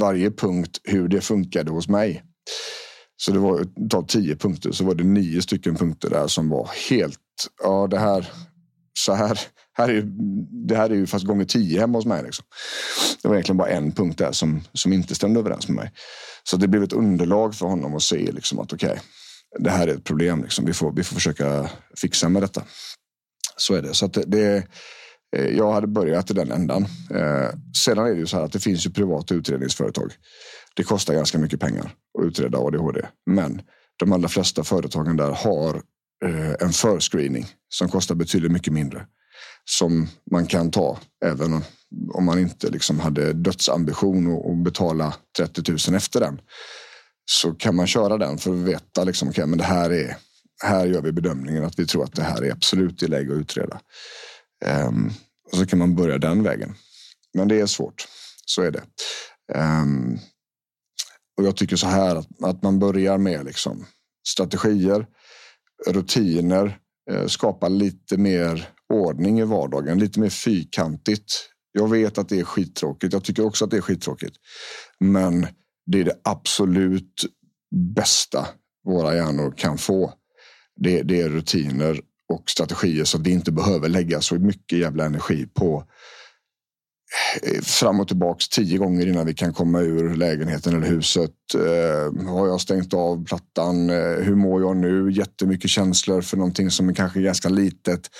varje 0.00 0.30
punkt 0.30 0.80
hur 0.84 1.08
det 1.08 1.20
funkade 1.20 1.70
hos 1.70 1.88
mig. 1.88 2.22
Så 3.16 3.32
det 3.32 3.38
var 3.38 3.88
ta 3.88 4.02
tio 4.02 4.36
punkter 4.36 4.72
så 4.72 4.84
var 4.84 4.94
det 4.94 5.04
nio 5.04 5.42
stycken 5.42 5.76
punkter 5.76 6.10
där 6.10 6.26
som 6.26 6.48
var 6.48 6.70
helt, 6.90 7.18
ja 7.62 7.86
det 7.86 7.98
här, 7.98 8.32
så 8.98 9.12
här, 9.12 9.40
här 9.72 9.88
är, 9.88 10.02
det 10.68 10.76
här 10.76 10.90
är 10.90 10.94
ju 10.94 11.06
fast 11.06 11.24
gånger 11.24 11.44
tio 11.44 11.80
hemma 11.80 11.98
hos 11.98 12.06
mig. 12.06 12.22
Liksom. 12.22 12.44
Det 13.22 13.28
var 13.28 13.34
egentligen 13.34 13.56
bara 13.56 13.68
en 13.68 13.92
punkt 13.92 14.18
där 14.18 14.32
som, 14.32 14.62
som 14.72 14.92
inte 14.92 15.14
stämde 15.14 15.40
överens 15.40 15.68
med 15.68 15.76
mig. 15.76 15.92
Så 16.44 16.56
det 16.56 16.68
blev 16.68 16.82
ett 16.82 16.92
underlag 16.92 17.54
för 17.54 17.66
honom 17.66 17.94
att 17.94 18.02
se 18.02 18.32
liksom, 18.32 18.58
att 18.58 18.72
okej, 18.72 18.90
okay, 18.90 19.00
det 19.58 19.70
här 19.70 19.88
är 19.88 19.94
ett 19.94 20.04
problem. 20.04 20.42
Liksom. 20.42 20.64
Vi, 20.64 20.72
får, 20.72 20.92
vi 20.92 21.04
får 21.04 21.14
försöka 21.14 21.70
fixa 21.96 22.28
med 22.28 22.42
detta. 22.42 22.62
Så 23.56 23.74
är 23.74 23.82
det. 23.82 23.94
Så 23.94 24.06
det, 24.06 24.24
det, 24.26 24.66
Eh, 25.36 25.46
jag 25.46 25.72
hade 25.72 25.86
börjat 25.86 26.30
i 26.30 26.34
den 26.34 26.52
ändan. 26.52 26.86
Eh, 27.10 27.50
sedan 27.84 28.06
är 28.06 28.10
det 28.10 28.18
ju 28.18 28.26
så 28.26 28.36
här 28.36 28.44
att 28.44 28.52
det 28.52 28.60
finns 28.60 28.86
ju 28.86 28.90
privata 28.90 29.34
utredningsföretag. 29.34 30.12
Det 30.76 30.82
kostar 30.82 31.14
ganska 31.14 31.38
mycket 31.38 31.60
pengar 31.60 31.94
att 32.18 32.24
utreda 32.24 32.58
ADHD, 32.58 33.00
men 33.26 33.62
de 33.98 34.12
allra 34.12 34.28
flesta 34.28 34.64
företagen 34.64 35.16
där 35.16 35.30
har 35.30 35.82
eh, 36.24 36.54
en 36.60 36.72
förscreening 36.72 37.46
som 37.68 37.88
kostar 37.88 38.14
betydligt 38.14 38.52
mycket 38.52 38.72
mindre. 38.72 39.06
Som 39.64 40.08
man 40.30 40.46
kan 40.46 40.70
ta 40.70 40.98
även 41.24 41.62
om 42.14 42.24
man 42.24 42.38
inte 42.38 42.70
liksom 42.70 43.00
hade 43.00 43.32
dödsambition 43.32 44.26
och 44.26 44.56
betala 44.56 45.14
30 45.36 45.90
000 45.90 45.96
efter 45.96 46.20
den. 46.20 46.40
Så 47.30 47.52
kan 47.52 47.76
man 47.76 47.86
köra 47.86 48.18
den 48.18 48.38
för 48.38 48.50
att 48.50 48.58
veta 48.58 49.04
liksom, 49.04 49.28
okay, 49.28 49.46
men 49.46 49.58
det 49.58 49.64
här 49.64 49.90
är 49.90 50.16
här 50.64 50.86
gör 50.86 51.02
vi 51.02 51.12
bedömningen 51.12 51.64
att 51.64 51.78
vi 51.78 51.86
tror 51.86 52.04
att 52.04 52.14
det 52.14 52.22
här 52.22 52.44
är 52.44 52.52
absolut 52.52 53.02
i 53.02 53.06
läge 53.06 53.32
att 53.32 53.38
utreda. 53.38 53.80
Um, 54.64 55.10
och 55.52 55.58
så 55.58 55.66
kan 55.66 55.78
man 55.78 55.94
börja 55.94 56.18
den 56.18 56.42
vägen. 56.42 56.74
Men 57.34 57.48
det 57.48 57.60
är 57.60 57.66
svårt. 57.66 58.08
Så 58.46 58.62
är 58.62 58.70
det. 58.70 58.82
Um, 59.54 60.18
och 61.38 61.44
jag 61.44 61.56
tycker 61.56 61.76
så 61.76 61.86
här 61.86 62.16
att, 62.16 62.42
att 62.42 62.62
man 62.62 62.78
börjar 62.78 63.18
med 63.18 63.44
liksom 63.44 63.86
strategier, 64.28 65.06
rutiner, 65.86 66.78
eh, 67.10 67.26
skapa 67.26 67.68
lite 67.68 68.16
mer 68.16 68.68
ordning 68.92 69.40
i 69.40 69.44
vardagen, 69.44 69.98
lite 69.98 70.20
mer 70.20 70.30
fyrkantigt. 70.30 71.32
Jag 71.72 71.90
vet 71.90 72.18
att 72.18 72.28
det 72.28 72.40
är 72.40 72.44
skittråkigt. 72.44 73.12
Jag 73.12 73.24
tycker 73.24 73.46
också 73.46 73.64
att 73.64 73.70
det 73.70 73.76
är 73.76 73.80
skittråkigt. 73.80 74.36
Men 75.00 75.46
det 75.86 76.00
är 76.00 76.04
det 76.04 76.18
absolut 76.24 77.24
bästa 77.94 78.48
våra 78.84 79.16
hjärnor 79.16 79.54
kan 79.56 79.78
få. 79.78 80.12
Det, 80.76 81.02
det 81.02 81.20
är 81.20 81.28
rutiner 81.28 82.00
och 82.28 82.50
strategier 82.50 83.04
så 83.04 83.18
att 83.18 83.26
vi 83.26 83.30
inte 83.30 83.52
behöver 83.52 83.88
lägga 83.88 84.20
så 84.20 84.34
mycket 84.34 84.78
jävla 84.78 85.04
energi 85.04 85.46
på 85.54 85.84
eh, 87.42 87.60
fram 87.62 88.00
och 88.00 88.08
tillbaks 88.08 88.48
tio 88.48 88.78
gånger 88.78 89.06
innan 89.06 89.26
vi 89.26 89.34
kan 89.34 89.52
komma 89.52 89.80
ur 89.80 90.14
lägenheten 90.14 90.76
eller 90.76 90.86
huset. 90.86 91.34
Eh, 91.54 92.28
har 92.28 92.46
jag 92.46 92.60
stängt 92.60 92.94
av 92.94 93.24
plattan? 93.24 93.90
Eh, 93.90 93.96
hur 93.96 94.34
mår 94.34 94.60
jag 94.60 94.76
nu? 94.76 95.12
Jättemycket 95.12 95.70
känslor 95.70 96.20
för 96.20 96.36
någonting 96.36 96.70
som 96.70 96.88
är 96.88 96.94
kanske 96.94 97.22
ganska 97.22 97.48
litet. 97.48 98.10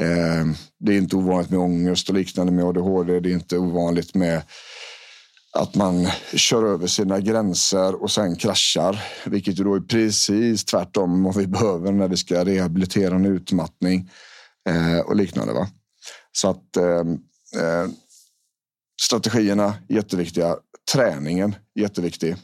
Eh, 0.00 0.46
det 0.78 0.92
är 0.92 0.98
inte 0.98 1.16
ovanligt 1.16 1.50
med 1.50 1.60
ångest 1.60 2.08
och 2.08 2.14
liknande 2.14 2.52
med 2.52 2.64
ADHD. 2.64 3.20
Det 3.20 3.30
är 3.30 3.34
inte 3.34 3.58
ovanligt 3.58 4.14
med 4.14 4.42
att 5.54 5.74
man 5.74 6.08
kör 6.34 6.64
över 6.64 6.86
sina 6.86 7.20
gränser 7.20 8.02
och 8.02 8.10
sen 8.10 8.36
kraschar, 8.36 9.02
vilket 9.26 9.56
då 9.56 9.74
är 9.74 9.80
precis 9.80 10.64
tvärtom 10.64 11.22
vad 11.22 11.36
vi 11.36 11.46
behöver 11.46 11.92
när 11.92 12.08
vi 12.08 12.16
ska 12.16 12.44
rehabilitera 12.44 13.14
en 13.14 13.26
utmattning 13.26 14.10
eh, 14.68 14.98
och 14.98 15.16
liknande. 15.16 15.52
Va? 15.52 15.68
Så 16.32 16.50
att 16.50 16.76
eh, 16.76 17.00
eh, 17.62 17.88
strategierna 19.02 19.74
jätteviktiga. 19.88 20.56
Träningen 20.92 21.54
jätteviktig. 21.74 22.36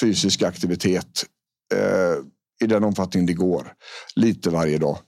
Fysisk 0.00 0.42
aktivitet 0.42 1.24
eh, 1.74 2.14
i 2.64 2.66
den 2.66 2.84
omfattning 2.84 3.26
det 3.26 3.32
går. 3.32 3.72
Lite 4.16 4.50
varje 4.50 4.78
dag. 4.78 4.98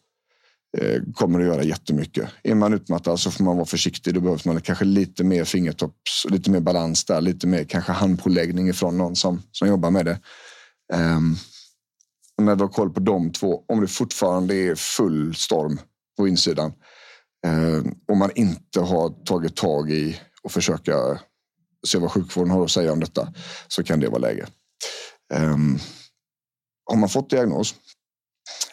Eh, 0.79 1.03
kommer 1.15 1.41
att 1.41 1.47
göra 1.47 1.63
jättemycket. 1.63 2.31
Är 2.43 2.55
man 2.55 2.75
utmattad 2.75 3.21
så 3.21 3.31
får 3.31 3.45
man 3.45 3.57
vara 3.57 3.67
försiktig. 3.67 4.15
Då 4.15 4.21
behövs 4.21 4.45
man 4.45 4.61
kanske 4.61 4.85
lite 4.85 5.25
mer 5.25 5.45
fingertopps, 5.45 6.27
lite 6.29 6.51
mer 6.51 6.61
balans 6.61 7.05
där, 7.05 7.21
lite 7.21 7.47
mer 7.47 7.65
kanske 7.65 7.93
handpåläggning 7.93 8.69
ifrån 8.69 8.99
någon 8.99 9.17
som, 9.17 9.43
som 9.53 9.69
jobbar 9.69 9.91
med 9.91 10.05
det. 10.05 10.21
Um, 10.93 11.37
när 12.43 12.57
du 12.57 12.65
har 12.65 12.69
koll 12.69 12.91
på 12.91 13.01
de 13.01 13.33
två, 13.33 13.65
om 13.69 13.81
det 13.81 13.89
fortfarande 13.89 14.55
är 14.55 14.75
full 14.75 15.35
storm 15.35 15.81
på 16.19 16.29
insidan. 16.29 16.73
um, 17.47 17.95
och 18.09 18.17
man 18.17 18.31
inte 18.35 18.81
har 18.81 19.25
tagit 19.25 19.57
tag 19.57 19.91
i 19.91 20.21
och 20.43 20.53
försöka 20.53 21.21
se 21.87 21.99
vad 21.99 22.13
sjukvården 22.13 22.51
har 22.51 22.65
att 22.65 22.71
säga 22.71 22.93
om 22.93 23.01
detta 23.01 23.33
så 23.69 23.85
kan 23.85 24.01
det 24.01 24.09
vara 24.09 24.21
läge. 24.21 24.47
Um, 25.35 25.79
har 26.91 26.97
man 26.97 27.09
fått 27.09 27.31
diagnos 27.31 27.75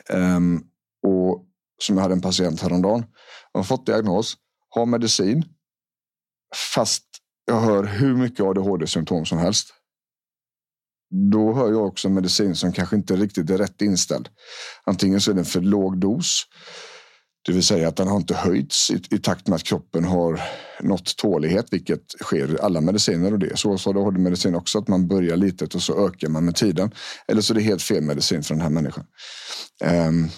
um, 0.09 0.63
och 1.07 1.47
som 1.81 1.95
jag 1.95 2.01
hade 2.01 2.13
en 2.13 2.21
patient 2.21 2.61
häromdagen. 2.61 3.05
Har 3.53 3.63
fått 3.63 3.85
diagnos, 3.85 4.35
har 4.69 4.85
medicin 4.85 5.45
fast 6.73 7.03
jag 7.45 7.61
hör 7.61 7.83
hur 7.83 8.15
mycket 8.15 8.45
ADHD-symptom 8.45 9.25
som 9.25 9.37
helst. 9.37 9.73
Då 11.31 11.53
hör 11.53 11.71
jag 11.71 11.85
också 11.85 12.09
medicin 12.09 12.55
som 12.55 12.71
kanske 12.71 12.95
inte 12.95 13.15
riktigt 13.15 13.49
är 13.49 13.57
rätt 13.57 13.81
inställd. 13.81 14.29
Antingen 14.83 15.21
så 15.21 15.31
är 15.31 15.35
den 15.35 15.45
för 15.45 15.61
låg 15.61 15.99
dos 15.99 16.45
det 17.47 17.53
vill 17.53 17.63
säga 17.63 17.87
att 17.87 17.95
den 17.95 18.07
har 18.07 18.17
inte 18.17 18.35
höjts 18.35 18.91
i, 18.91 19.01
i 19.09 19.17
takt 19.17 19.47
med 19.47 19.55
att 19.55 19.63
kroppen 19.63 20.03
har 20.03 20.41
nått 20.81 21.17
tålighet, 21.17 21.65
vilket 21.71 22.11
sker 22.23 22.55
i 22.55 22.59
alla 22.61 22.81
mediciner 22.81 23.33
och 23.33 23.39
det. 23.39 23.57
Så, 23.59 23.77
så 23.77 23.93
har 23.93 24.11
du 24.11 24.19
medicin 24.19 24.55
också, 24.55 24.79
att 24.79 24.87
man 24.87 25.07
börjar 25.07 25.37
litet 25.37 25.75
och 25.75 25.81
så 25.81 26.07
ökar 26.07 26.29
man 26.29 26.45
med 26.45 26.55
tiden. 26.55 26.91
Eller 27.27 27.41
så 27.41 27.53
är 27.53 27.55
det 27.55 27.61
helt 27.61 27.81
fel 27.81 28.03
medicin 28.03 28.43
för 28.43 28.53
den 28.53 28.61
här 28.61 28.69
människan. 28.69 29.05
Um, 30.07 30.29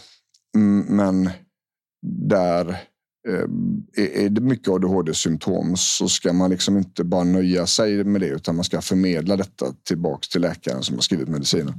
Mm, 0.55 0.95
men 0.95 1.29
där 2.27 2.69
eh, 3.27 4.23
är 4.23 4.29
det 4.29 4.41
mycket 4.41 4.67
ADHD-symptom 4.67 5.77
så 5.77 6.09
ska 6.09 6.33
man 6.33 6.51
liksom 6.51 6.77
inte 6.77 7.03
bara 7.03 7.23
nöja 7.23 7.67
sig 7.67 8.03
med 8.03 8.21
det 8.21 8.27
utan 8.27 8.55
man 8.55 8.65
ska 8.65 8.81
förmedla 8.81 9.35
detta 9.35 9.65
tillbaks 9.87 10.29
till 10.29 10.41
läkaren 10.41 10.83
som 10.83 10.95
har 10.95 11.01
skrivit 11.01 11.27
medicinen 11.27 11.73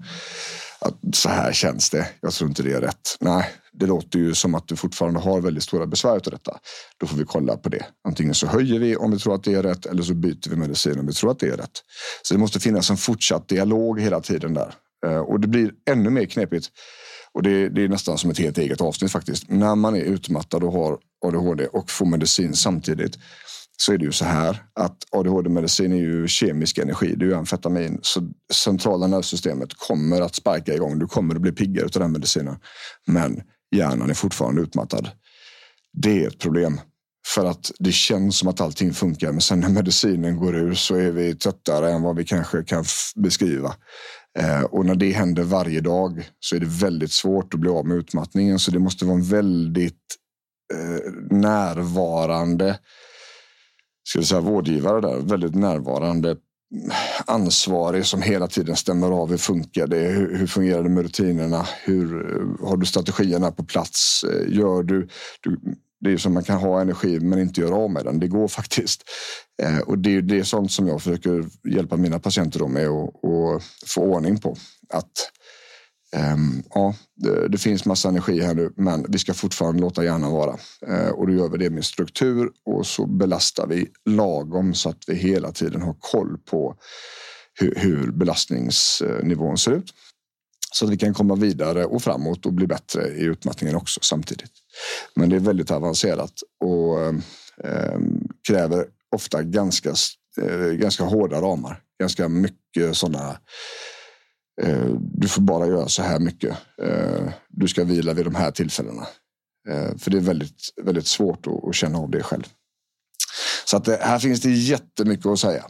att 0.81 1.17
så 1.17 1.29
här 1.29 1.53
känns 1.53 1.91
det. 1.91 2.09
Jag 2.21 2.33
tror 2.33 2.49
inte 2.49 2.63
det 2.63 2.73
är 2.73 2.81
rätt. 2.81 3.17
Nej, 3.21 3.51
det 3.73 3.87
låter 3.87 4.19
ju 4.19 4.35
som 4.35 4.55
att 4.55 4.69
du 4.69 4.77
fortfarande 4.77 5.21
har 5.21 5.41
väldigt 5.41 5.63
stora 5.63 5.87
besvär 5.87 6.11
av 6.11 6.21
detta. 6.21 6.59
Då 7.01 7.07
får 7.07 7.17
vi 7.17 7.25
kolla 7.25 7.57
på 7.57 7.69
det. 7.69 7.87
Antingen 8.09 8.35
så 8.35 8.47
höjer 8.47 8.79
vi 8.79 8.97
om 8.97 9.11
vi 9.11 9.19
tror 9.19 9.35
att 9.35 9.45
det 9.45 9.55
är 9.55 9.63
rätt 9.63 9.87
eller 9.87 10.03
så 10.03 10.15
byter 10.15 10.51
vi 10.51 10.57
medicin 10.57 10.99
om 10.99 11.07
vi 11.07 11.13
tror 11.13 11.31
att 11.31 11.39
det 11.39 11.47
är 11.47 11.57
rätt. 11.57 11.83
Så 12.23 12.35
det 12.35 12.41
måste 12.41 12.61
finnas 12.61 12.91
en 12.91 12.97
fortsatt 12.97 13.49
dialog 13.49 14.01
hela 14.01 14.21
tiden 14.21 14.55
där. 14.55 14.75
Eh, 15.07 15.19
och 15.19 15.41
det 15.41 15.49
blir 15.49 15.73
ännu 15.91 16.11
mer 16.11 16.27
knepigt. 16.27 16.67
Och 17.35 17.43
det, 17.43 17.69
det 17.69 17.85
är 17.85 17.89
nästan 17.89 18.19
som 18.19 18.31
ett 18.31 18.39
helt 18.39 18.59
eget 18.59 18.81
avsnitt 18.81 19.13
faktiskt. 19.13 19.51
När 19.51 19.75
man 19.75 19.97
är 19.97 20.01
utmattad 20.01 20.65
och 20.65 20.73
har 20.73 20.99
ADHD 21.27 21.67
och 21.67 21.91
får 21.91 22.07
medicin 22.07 22.55
samtidigt 22.55 23.19
så 23.77 23.93
är 23.93 23.99
det 23.99 24.05
ju 24.05 24.13
så 24.13 24.25
här 24.25 24.63
att 24.75 24.97
ADHD-medicin 25.11 25.93
är 25.93 25.97
ju 25.97 26.29
kemisk 26.29 26.79
energi, 26.79 27.15
det 27.17 27.25
är 27.25 27.27
ju 27.27 27.35
amfetamin. 27.35 27.99
Så 28.03 28.21
centrala 28.53 29.07
nervsystemet 29.07 29.75
kommer 29.75 30.21
att 30.21 30.35
sparka 30.35 30.75
igång. 30.75 30.99
Du 30.99 31.07
kommer 31.07 31.35
att 31.35 31.41
bli 31.41 31.53
piggare 31.53 31.85
av 31.85 31.91
den 31.91 32.13
medicinen. 32.13 32.57
Men 33.07 33.43
hjärnan 33.77 34.11
är 34.11 34.15
fortfarande 34.15 34.63
utmattad. 34.63 35.09
Det 35.93 36.25
är 36.25 36.29
ett 36.29 36.39
problem. 36.39 36.81
För 37.35 37.45
att 37.45 37.73
det 37.79 37.93
känns 37.93 38.39
som 38.39 38.49
att 38.49 38.61
allting 38.61 38.95
funkar, 38.95 39.33
men 39.33 39.41
sen 39.41 39.61
när 39.61 39.69
medicinen 39.69 40.37
går 40.37 40.57
ur 40.57 40.75
så 40.75 40.95
är 40.95 41.11
vi 41.11 41.35
tröttare 41.35 41.93
än 41.93 42.03
vad 42.03 42.17
vi 42.17 42.25
kanske 42.25 42.65
kan 42.65 42.85
beskriva. 43.17 43.75
Eh, 44.41 44.63
och 44.63 44.87
när 44.87 44.95
det 44.95 45.13
händer 45.13 45.43
varje 45.43 45.81
dag 45.81 46.31
så 46.41 46.57
är 46.57 46.61
det 46.61 46.67
väldigt 46.67 47.13
svårt 47.13 47.55
att 47.55 47.61
bli 47.61 47.71
av 47.71 47.87
med 47.87 47.97
utmattningen. 47.97 48.59
Så 48.59 48.71
det 48.71 48.79
måste 48.79 49.05
vara 49.05 49.17
en 49.17 49.25
väldigt 49.25 50.17
eh, 50.75 51.13
närvarande 51.39 52.79
ska 54.11 54.23
säga, 54.23 54.41
vårdgivare 54.41 55.01
där, 55.01 55.21
väldigt 55.21 55.55
närvarande 55.55 56.37
ansvarig 57.27 58.07
som 58.07 58.23
hela 58.23 58.47
tiden 58.47 58.77
stämmer 58.77 59.11
av 59.11 59.31
hur 59.31 59.37
funkar 59.37 59.87
det? 59.87 59.97
Hur, 59.97 60.37
hur 60.37 60.47
fungerar 60.47 60.83
det 60.83 60.89
med 60.89 61.03
rutinerna? 61.03 61.67
Hur 61.85 62.37
eh, 62.37 62.69
har 62.69 62.77
du 62.77 62.87
strategierna 62.87 63.51
på 63.51 63.65
plats? 63.65 64.25
Eh, 64.25 64.59
gör 64.59 64.83
du, 64.83 65.09
du 65.41 65.61
det 66.01 66.13
är 66.13 66.17
som 66.17 66.35
man 66.35 66.45
kan 66.45 66.59
ha 66.59 66.81
energi 66.81 67.21
men 67.21 67.39
inte 67.39 67.61
göra 67.61 67.75
av 67.75 67.91
med 67.91 68.05
den. 68.05 68.21
Det 68.21 68.29
går 68.29 68.49
faktiskt. 68.49 69.03
Eh, 69.63 69.79
och 69.79 69.99
det 69.99 70.17
är 70.17 70.23
det 70.23 70.45
sånt 70.45 70.73
som 70.73 70.89
jag 70.89 71.03
försöker 71.03 71.45
hjälpa 71.75 71.97
mina 71.97 72.19
patienter 72.19 72.67
med 72.67 72.89
att 72.89 73.63
få 73.87 74.03
ordning 74.03 74.41
på. 74.41 74.57
Att 74.95 75.13
ehm, 76.17 76.63
ja, 76.75 76.95
det, 77.17 77.49
det, 77.49 77.59
finns 77.59 77.85
massa 77.85 78.09
energi 78.09 78.41
här 78.41 78.55
nu, 78.55 78.73
men 78.77 79.07
vi 79.09 79.19
ska 79.19 79.35
fortfarande 79.35 79.81
låta 79.81 80.05
hjärnan 80.05 80.33
vara. 80.33 80.59
Eh, 80.87 81.09
och 81.09 81.27
då 81.27 81.33
gör 81.33 81.49
vi 81.49 81.59
det 81.59 81.71
med 81.71 81.85
struktur 81.85 82.51
och 82.65 82.87
så 82.87 83.07
belastar 83.07 83.67
vi 83.67 83.87
lagom 84.05 84.75
så 84.75 84.89
att 84.89 85.05
vi 85.07 85.15
hela 85.15 85.53
tiden 85.53 85.83
har 85.83 85.97
koll 86.01 86.39
på 86.39 86.77
hur, 87.61 87.75
hur 87.77 88.13
belastningsnivån 88.13 89.59
ser 89.59 89.73
ut. 89.73 89.95
Så 90.73 90.85
att 90.85 90.91
vi 90.91 90.97
kan 90.97 91.15
komma 91.15 91.35
vidare 91.35 91.85
och 91.85 92.03
framåt 92.03 92.47
och 92.47 92.53
bli 92.53 92.67
bättre 92.67 93.09
i 93.09 93.23
utmattningen 93.23 93.77
också 93.77 94.01
samtidigt. 94.03 94.53
Men 95.15 95.31
det 95.31 95.37
är 95.37 95.41
väldigt 95.41 95.71
avancerat 95.71 96.33
och 96.65 97.01
eh, 97.65 97.99
kräver 98.49 98.87
ofta 99.17 99.43
ganska, 99.43 99.95
eh, 100.43 100.73
ganska 100.73 101.05
hårda 101.05 101.41
ramar. 101.41 101.81
Ganska 102.01 102.29
mycket 102.29 102.97
sådana 102.97 103.39
Eh, 104.63 104.91
du 105.01 105.29
får 105.29 105.43
bara 105.43 105.67
göra 105.67 105.89
så 105.89 106.03
här 106.03 106.19
mycket. 106.19 106.57
Eh, 106.83 107.29
du 107.49 107.69
ska 107.69 107.85
vila 107.85 108.15
vid 108.15 108.25
de 108.25 108.35
här 108.35 108.51
tillfällena. 108.51 109.07
Eh, 109.69 109.97
för 109.97 110.11
det 110.11 110.17
är 110.17 110.21
väldigt, 110.21 110.63
väldigt 110.83 111.07
svårt 111.07 111.47
att 111.69 111.75
känna 111.75 111.99
av 111.99 112.11
det 112.11 112.23
själv. 112.23 112.45
Så 113.65 113.77
att 113.77 113.87
här 113.87 114.19
finns 114.19 114.41
det 114.41 114.51
jättemycket 114.51 115.27
att 115.27 115.39
säga. 115.39 115.65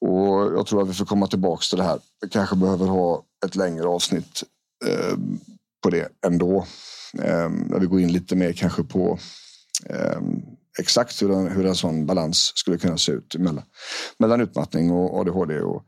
Och 0.00 0.56
jag 0.56 0.66
tror 0.66 0.82
att 0.82 0.88
vi 0.88 0.94
får 0.94 1.04
komma 1.04 1.26
tillbaka 1.26 1.62
till 1.68 1.78
det 1.78 1.84
här. 1.84 1.98
Vi 2.20 2.28
kanske 2.28 2.56
behöver 2.56 2.86
ha 2.86 3.22
ett 3.46 3.56
längre 3.56 3.86
avsnitt 3.86 4.42
eh, 4.86 5.16
på 5.82 5.90
det 5.90 6.08
ändå. 6.26 6.66
Ehm, 7.22 7.52
när 7.52 7.78
vi 7.78 7.86
går 7.86 8.00
in 8.00 8.12
lite 8.12 8.36
mer 8.36 8.52
kanske 8.52 8.84
på 8.84 9.18
ehm, 9.86 10.42
exakt 10.78 11.22
hur 11.22 11.30
en, 11.30 11.48
hur 11.48 11.66
en 11.66 11.74
sån 11.74 12.06
balans 12.06 12.52
skulle 12.54 12.78
kunna 12.78 12.98
se 12.98 13.12
ut 13.12 13.36
mellan, 13.38 13.64
mellan 14.18 14.40
utmattning 14.40 14.90
och 14.90 15.20
ADHD 15.20 15.60
och 15.60 15.84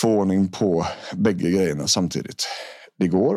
få 0.00 0.08
ordning 0.08 0.48
på 0.48 0.86
bägge 1.14 1.50
grejerna 1.50 1.86
samtidigt. 1.86 2.46
Det 2.98 3.08
går 3.08 3.34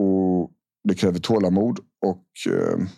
och 0.00 0.50
det 0.88 0.94
kräver 0.94 1.18
tålamod 1.18 1.78
och 2.06 2.26
ehm, 2.48 2.88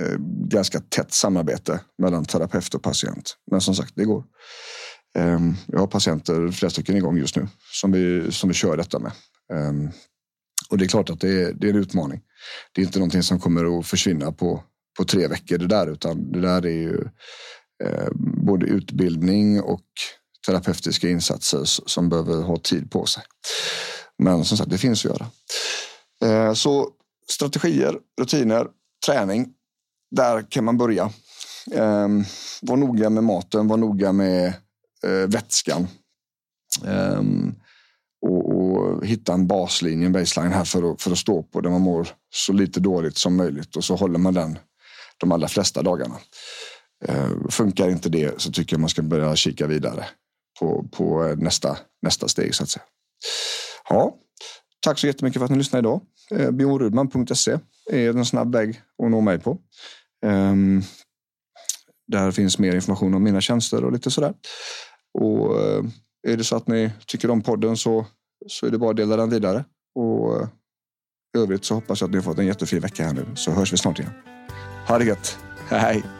eh, 0.00 0.18
ganska 0.48 0.80
tätt 0.80 1.12
samarbete 1.12 1.80
mellan 1.98 2.24
terapeut 2.24 2.74
och 2.74 2.82
patient. 2.82 3.36
Men 3.50 3.60
som 3.60 3.74
sagt, 3.74 3.92
det 3.96 4.04
går. 4.04 4.24
Ehm, 5.18 5.54
jag 5.66 5.78
har 5.78 5.86
patienter, 5.86 6.50
flera 6.50 6.70
stycken 6.70 6.96
igång 6.96 7.18
just 7.18 7.36
nu, 7.36 7.48
som 7.72 7.92
vi, 7.92 8.32
som 8.32 8.48
vi 8.48 8.54
kör 8.54 8.76
detta 8.76 8.98
med. 8.98 9.12
Ehm, 9.52 9.90
och 10.70 10.78
det 10.78 10.84
är 10.84 10.88
klart 10.88 11.10
att 11.10 11.20
det 11.20 11.42
är, 11.42 11.52
det 11.52 11.66
är 11.66 11.70
en 11.70 11.80
utmaning. 11.80 12.20
Det 12.72 12.82
är 12.82 12.86
inte 12.86 12.98
någonting 12.98 13.22
som 13.22 13.40
kommer 13.40 13.78
att 13.78 13.86
försvinna 13.86 14.32
på, 14.32 14.62
på 14.98 15.04
tre 15.04 15.26
veckor 15.26 15.58
det 15.58 15.66
där, 15.66 15.86
utan 15.86 16.32
det 16.32 16.40
där 16.40 16.66
är 16.66 16.70
ju 16.70 17.08
ehm, 17.84 18.44
både 18.46 18.66
utbildning 18.66 19.60
och 19.60 19.86
terapeutiska 20.46 21.08
insatser 21.08 21.62
som 21.64 22.08
behöver 22.08 22.42
ha 22.42 22.56
tid 22.56 22.90
på 22.90 23.06
sig. 23.06 23.22
Men 24.18 24.44
som 24.44 24.58
sagt, 24.58 24.70
det 24.70 24.78
finns 24.78 25.06
att 25.06 25.12
göra. 25.12 26.54
Så 26.54 26.90
strategier, 27.30 27.98
rutiner, 28.20 28.66
träning. 29.06 29.48
Där 30.10 30.50
kan 30.50 30.64
man 30.64 30.78
börja. 30.78 31.10
Var 32.62 32.76
noga 32.76 33.10
med 33.10 33.24
maten, 33.24 33.68
var 33.68 33.76
noga 33.76 34.12
med 34.12 34.54
eh, 35.06 35.28
vätskan. 35.28 35.88
Um, 36.84 37.54
och, 38.26 38.54
och, 38.54 39.06
hitta 39.06 39.32
en 39.32 39.46
baslinje, 39.46 40.06
en 40.06 40.12
baseline 40.12 40.52
här 40.52 40.64
för 40.64 40.92
att, 40.92 41.02
för 41.02 41.10
att 41.10 41.18
stå 41.18 41.42
på 41.42 41.60
där 41.60 41.70
man 41.70 41.80
mår 41.80 42.08
så 42.34 42.52
lite 42.52 42.80
dåligt 42.80 43.16
som 43.16 43.36
möjligt 43.36 43.76
och 43.76 43.84
så 43.84 43.96
håller 43.96 44.18
man 44.18 44.34
den 44.34 44.58
de 45.16 45.32
allra 45.32 45.48
flesta 45.48 45.82
dagarna. 45.82 46.14
Uh, 47.08 47.48
funkar 47.48 47.88
inte 47.88 48.08
det 48.08 48.40
så 48.40 48.52
tycker 48.52 48.74
jag 48.74 48.80
man 48.80 48.88
ska 48.88 49.02
börja 49.02 49.36
kika 49.36 49.66
vidare 49.66 50.06
på, 50.58 50.88
på 50.92 51.34
nästa, 51.38 51.78
nästa 52.02 52.28
steg 52.28 52.54
så 52.54 52.62
att 52.62 52.68
säga. 52.68 52.84
Ja, 53.88 54.16
tack 54.80 54.98
så 54.98 55.06
jättemycket 55.06 55.38
för 55.38 55.44
att 55.44 55.50
ni 55.50 55.58
lyssnade 55.58 55.80
idag. 55.80 56.00
Ehm, 56.30 56.40
uh, 56.40 56.50
Bjornrudman.se 56.50 57.58
är 57.90 58.08
en 58.08 58.26
snabb 58.26 58.54
väg 58.54 58.82
att 59.02 59.10
nå 59.10 59.20
mig 59.20 59.38
på. 59.38 59.58
Um, 60.26 60.82
där 62.08 62.30
finns 62.30 62.58
mer 62.58 62.74
information 62.74 63.14
om 63.14 63.22
mina 63.22 63.40
tjänster 63.40 63.84
och 63.84 63.92
lite 63.92 64.10
sådär. 64.10 64.34
Och 65.18 65.60
eh, 65.60 65.84
är 66.28 66.36
det 66.36 66.44
så 66.44 66.56
att 66.56 66.68
ni 66.68 66.90
tycker 67.06 67.30
om 67.30 67.42
podden 67.42 67.76
så, 67.76 68.06
så 68.46 68.66
är 68.66 68.70
det 68.70 68.78
bara 68.78 68.90
att 68.90 68.96
dela 68.96 69.16
den 69.16 69.30
vidare. 69.30 69.64
Och 69.94 70.36
eh, 70.36 70.48
i 71.36 71.38
övrigt 71.38 71.64
så 71.64 71.74
hoppas 71.74 72.00
jag 72.00 72.08
att 72.08 72.12
ni 72.12 72.16
har 72.16 72.24
fått 72.24 72.38
en 72.38 72.46
jättefin 72.46 72.80
vecka 72.80 73.04
här 73.04 73.12
nu 73.12 73.26
så 73.34 73.50
hörs 73.50 73.72
vi 73.72 73.76
snart 73.76 73.98
igen. 73.98 74.12
Ha 74.88 74.98
det 74.98 75.04
gött. 75.04 75.38
Hej! 75.68 76.19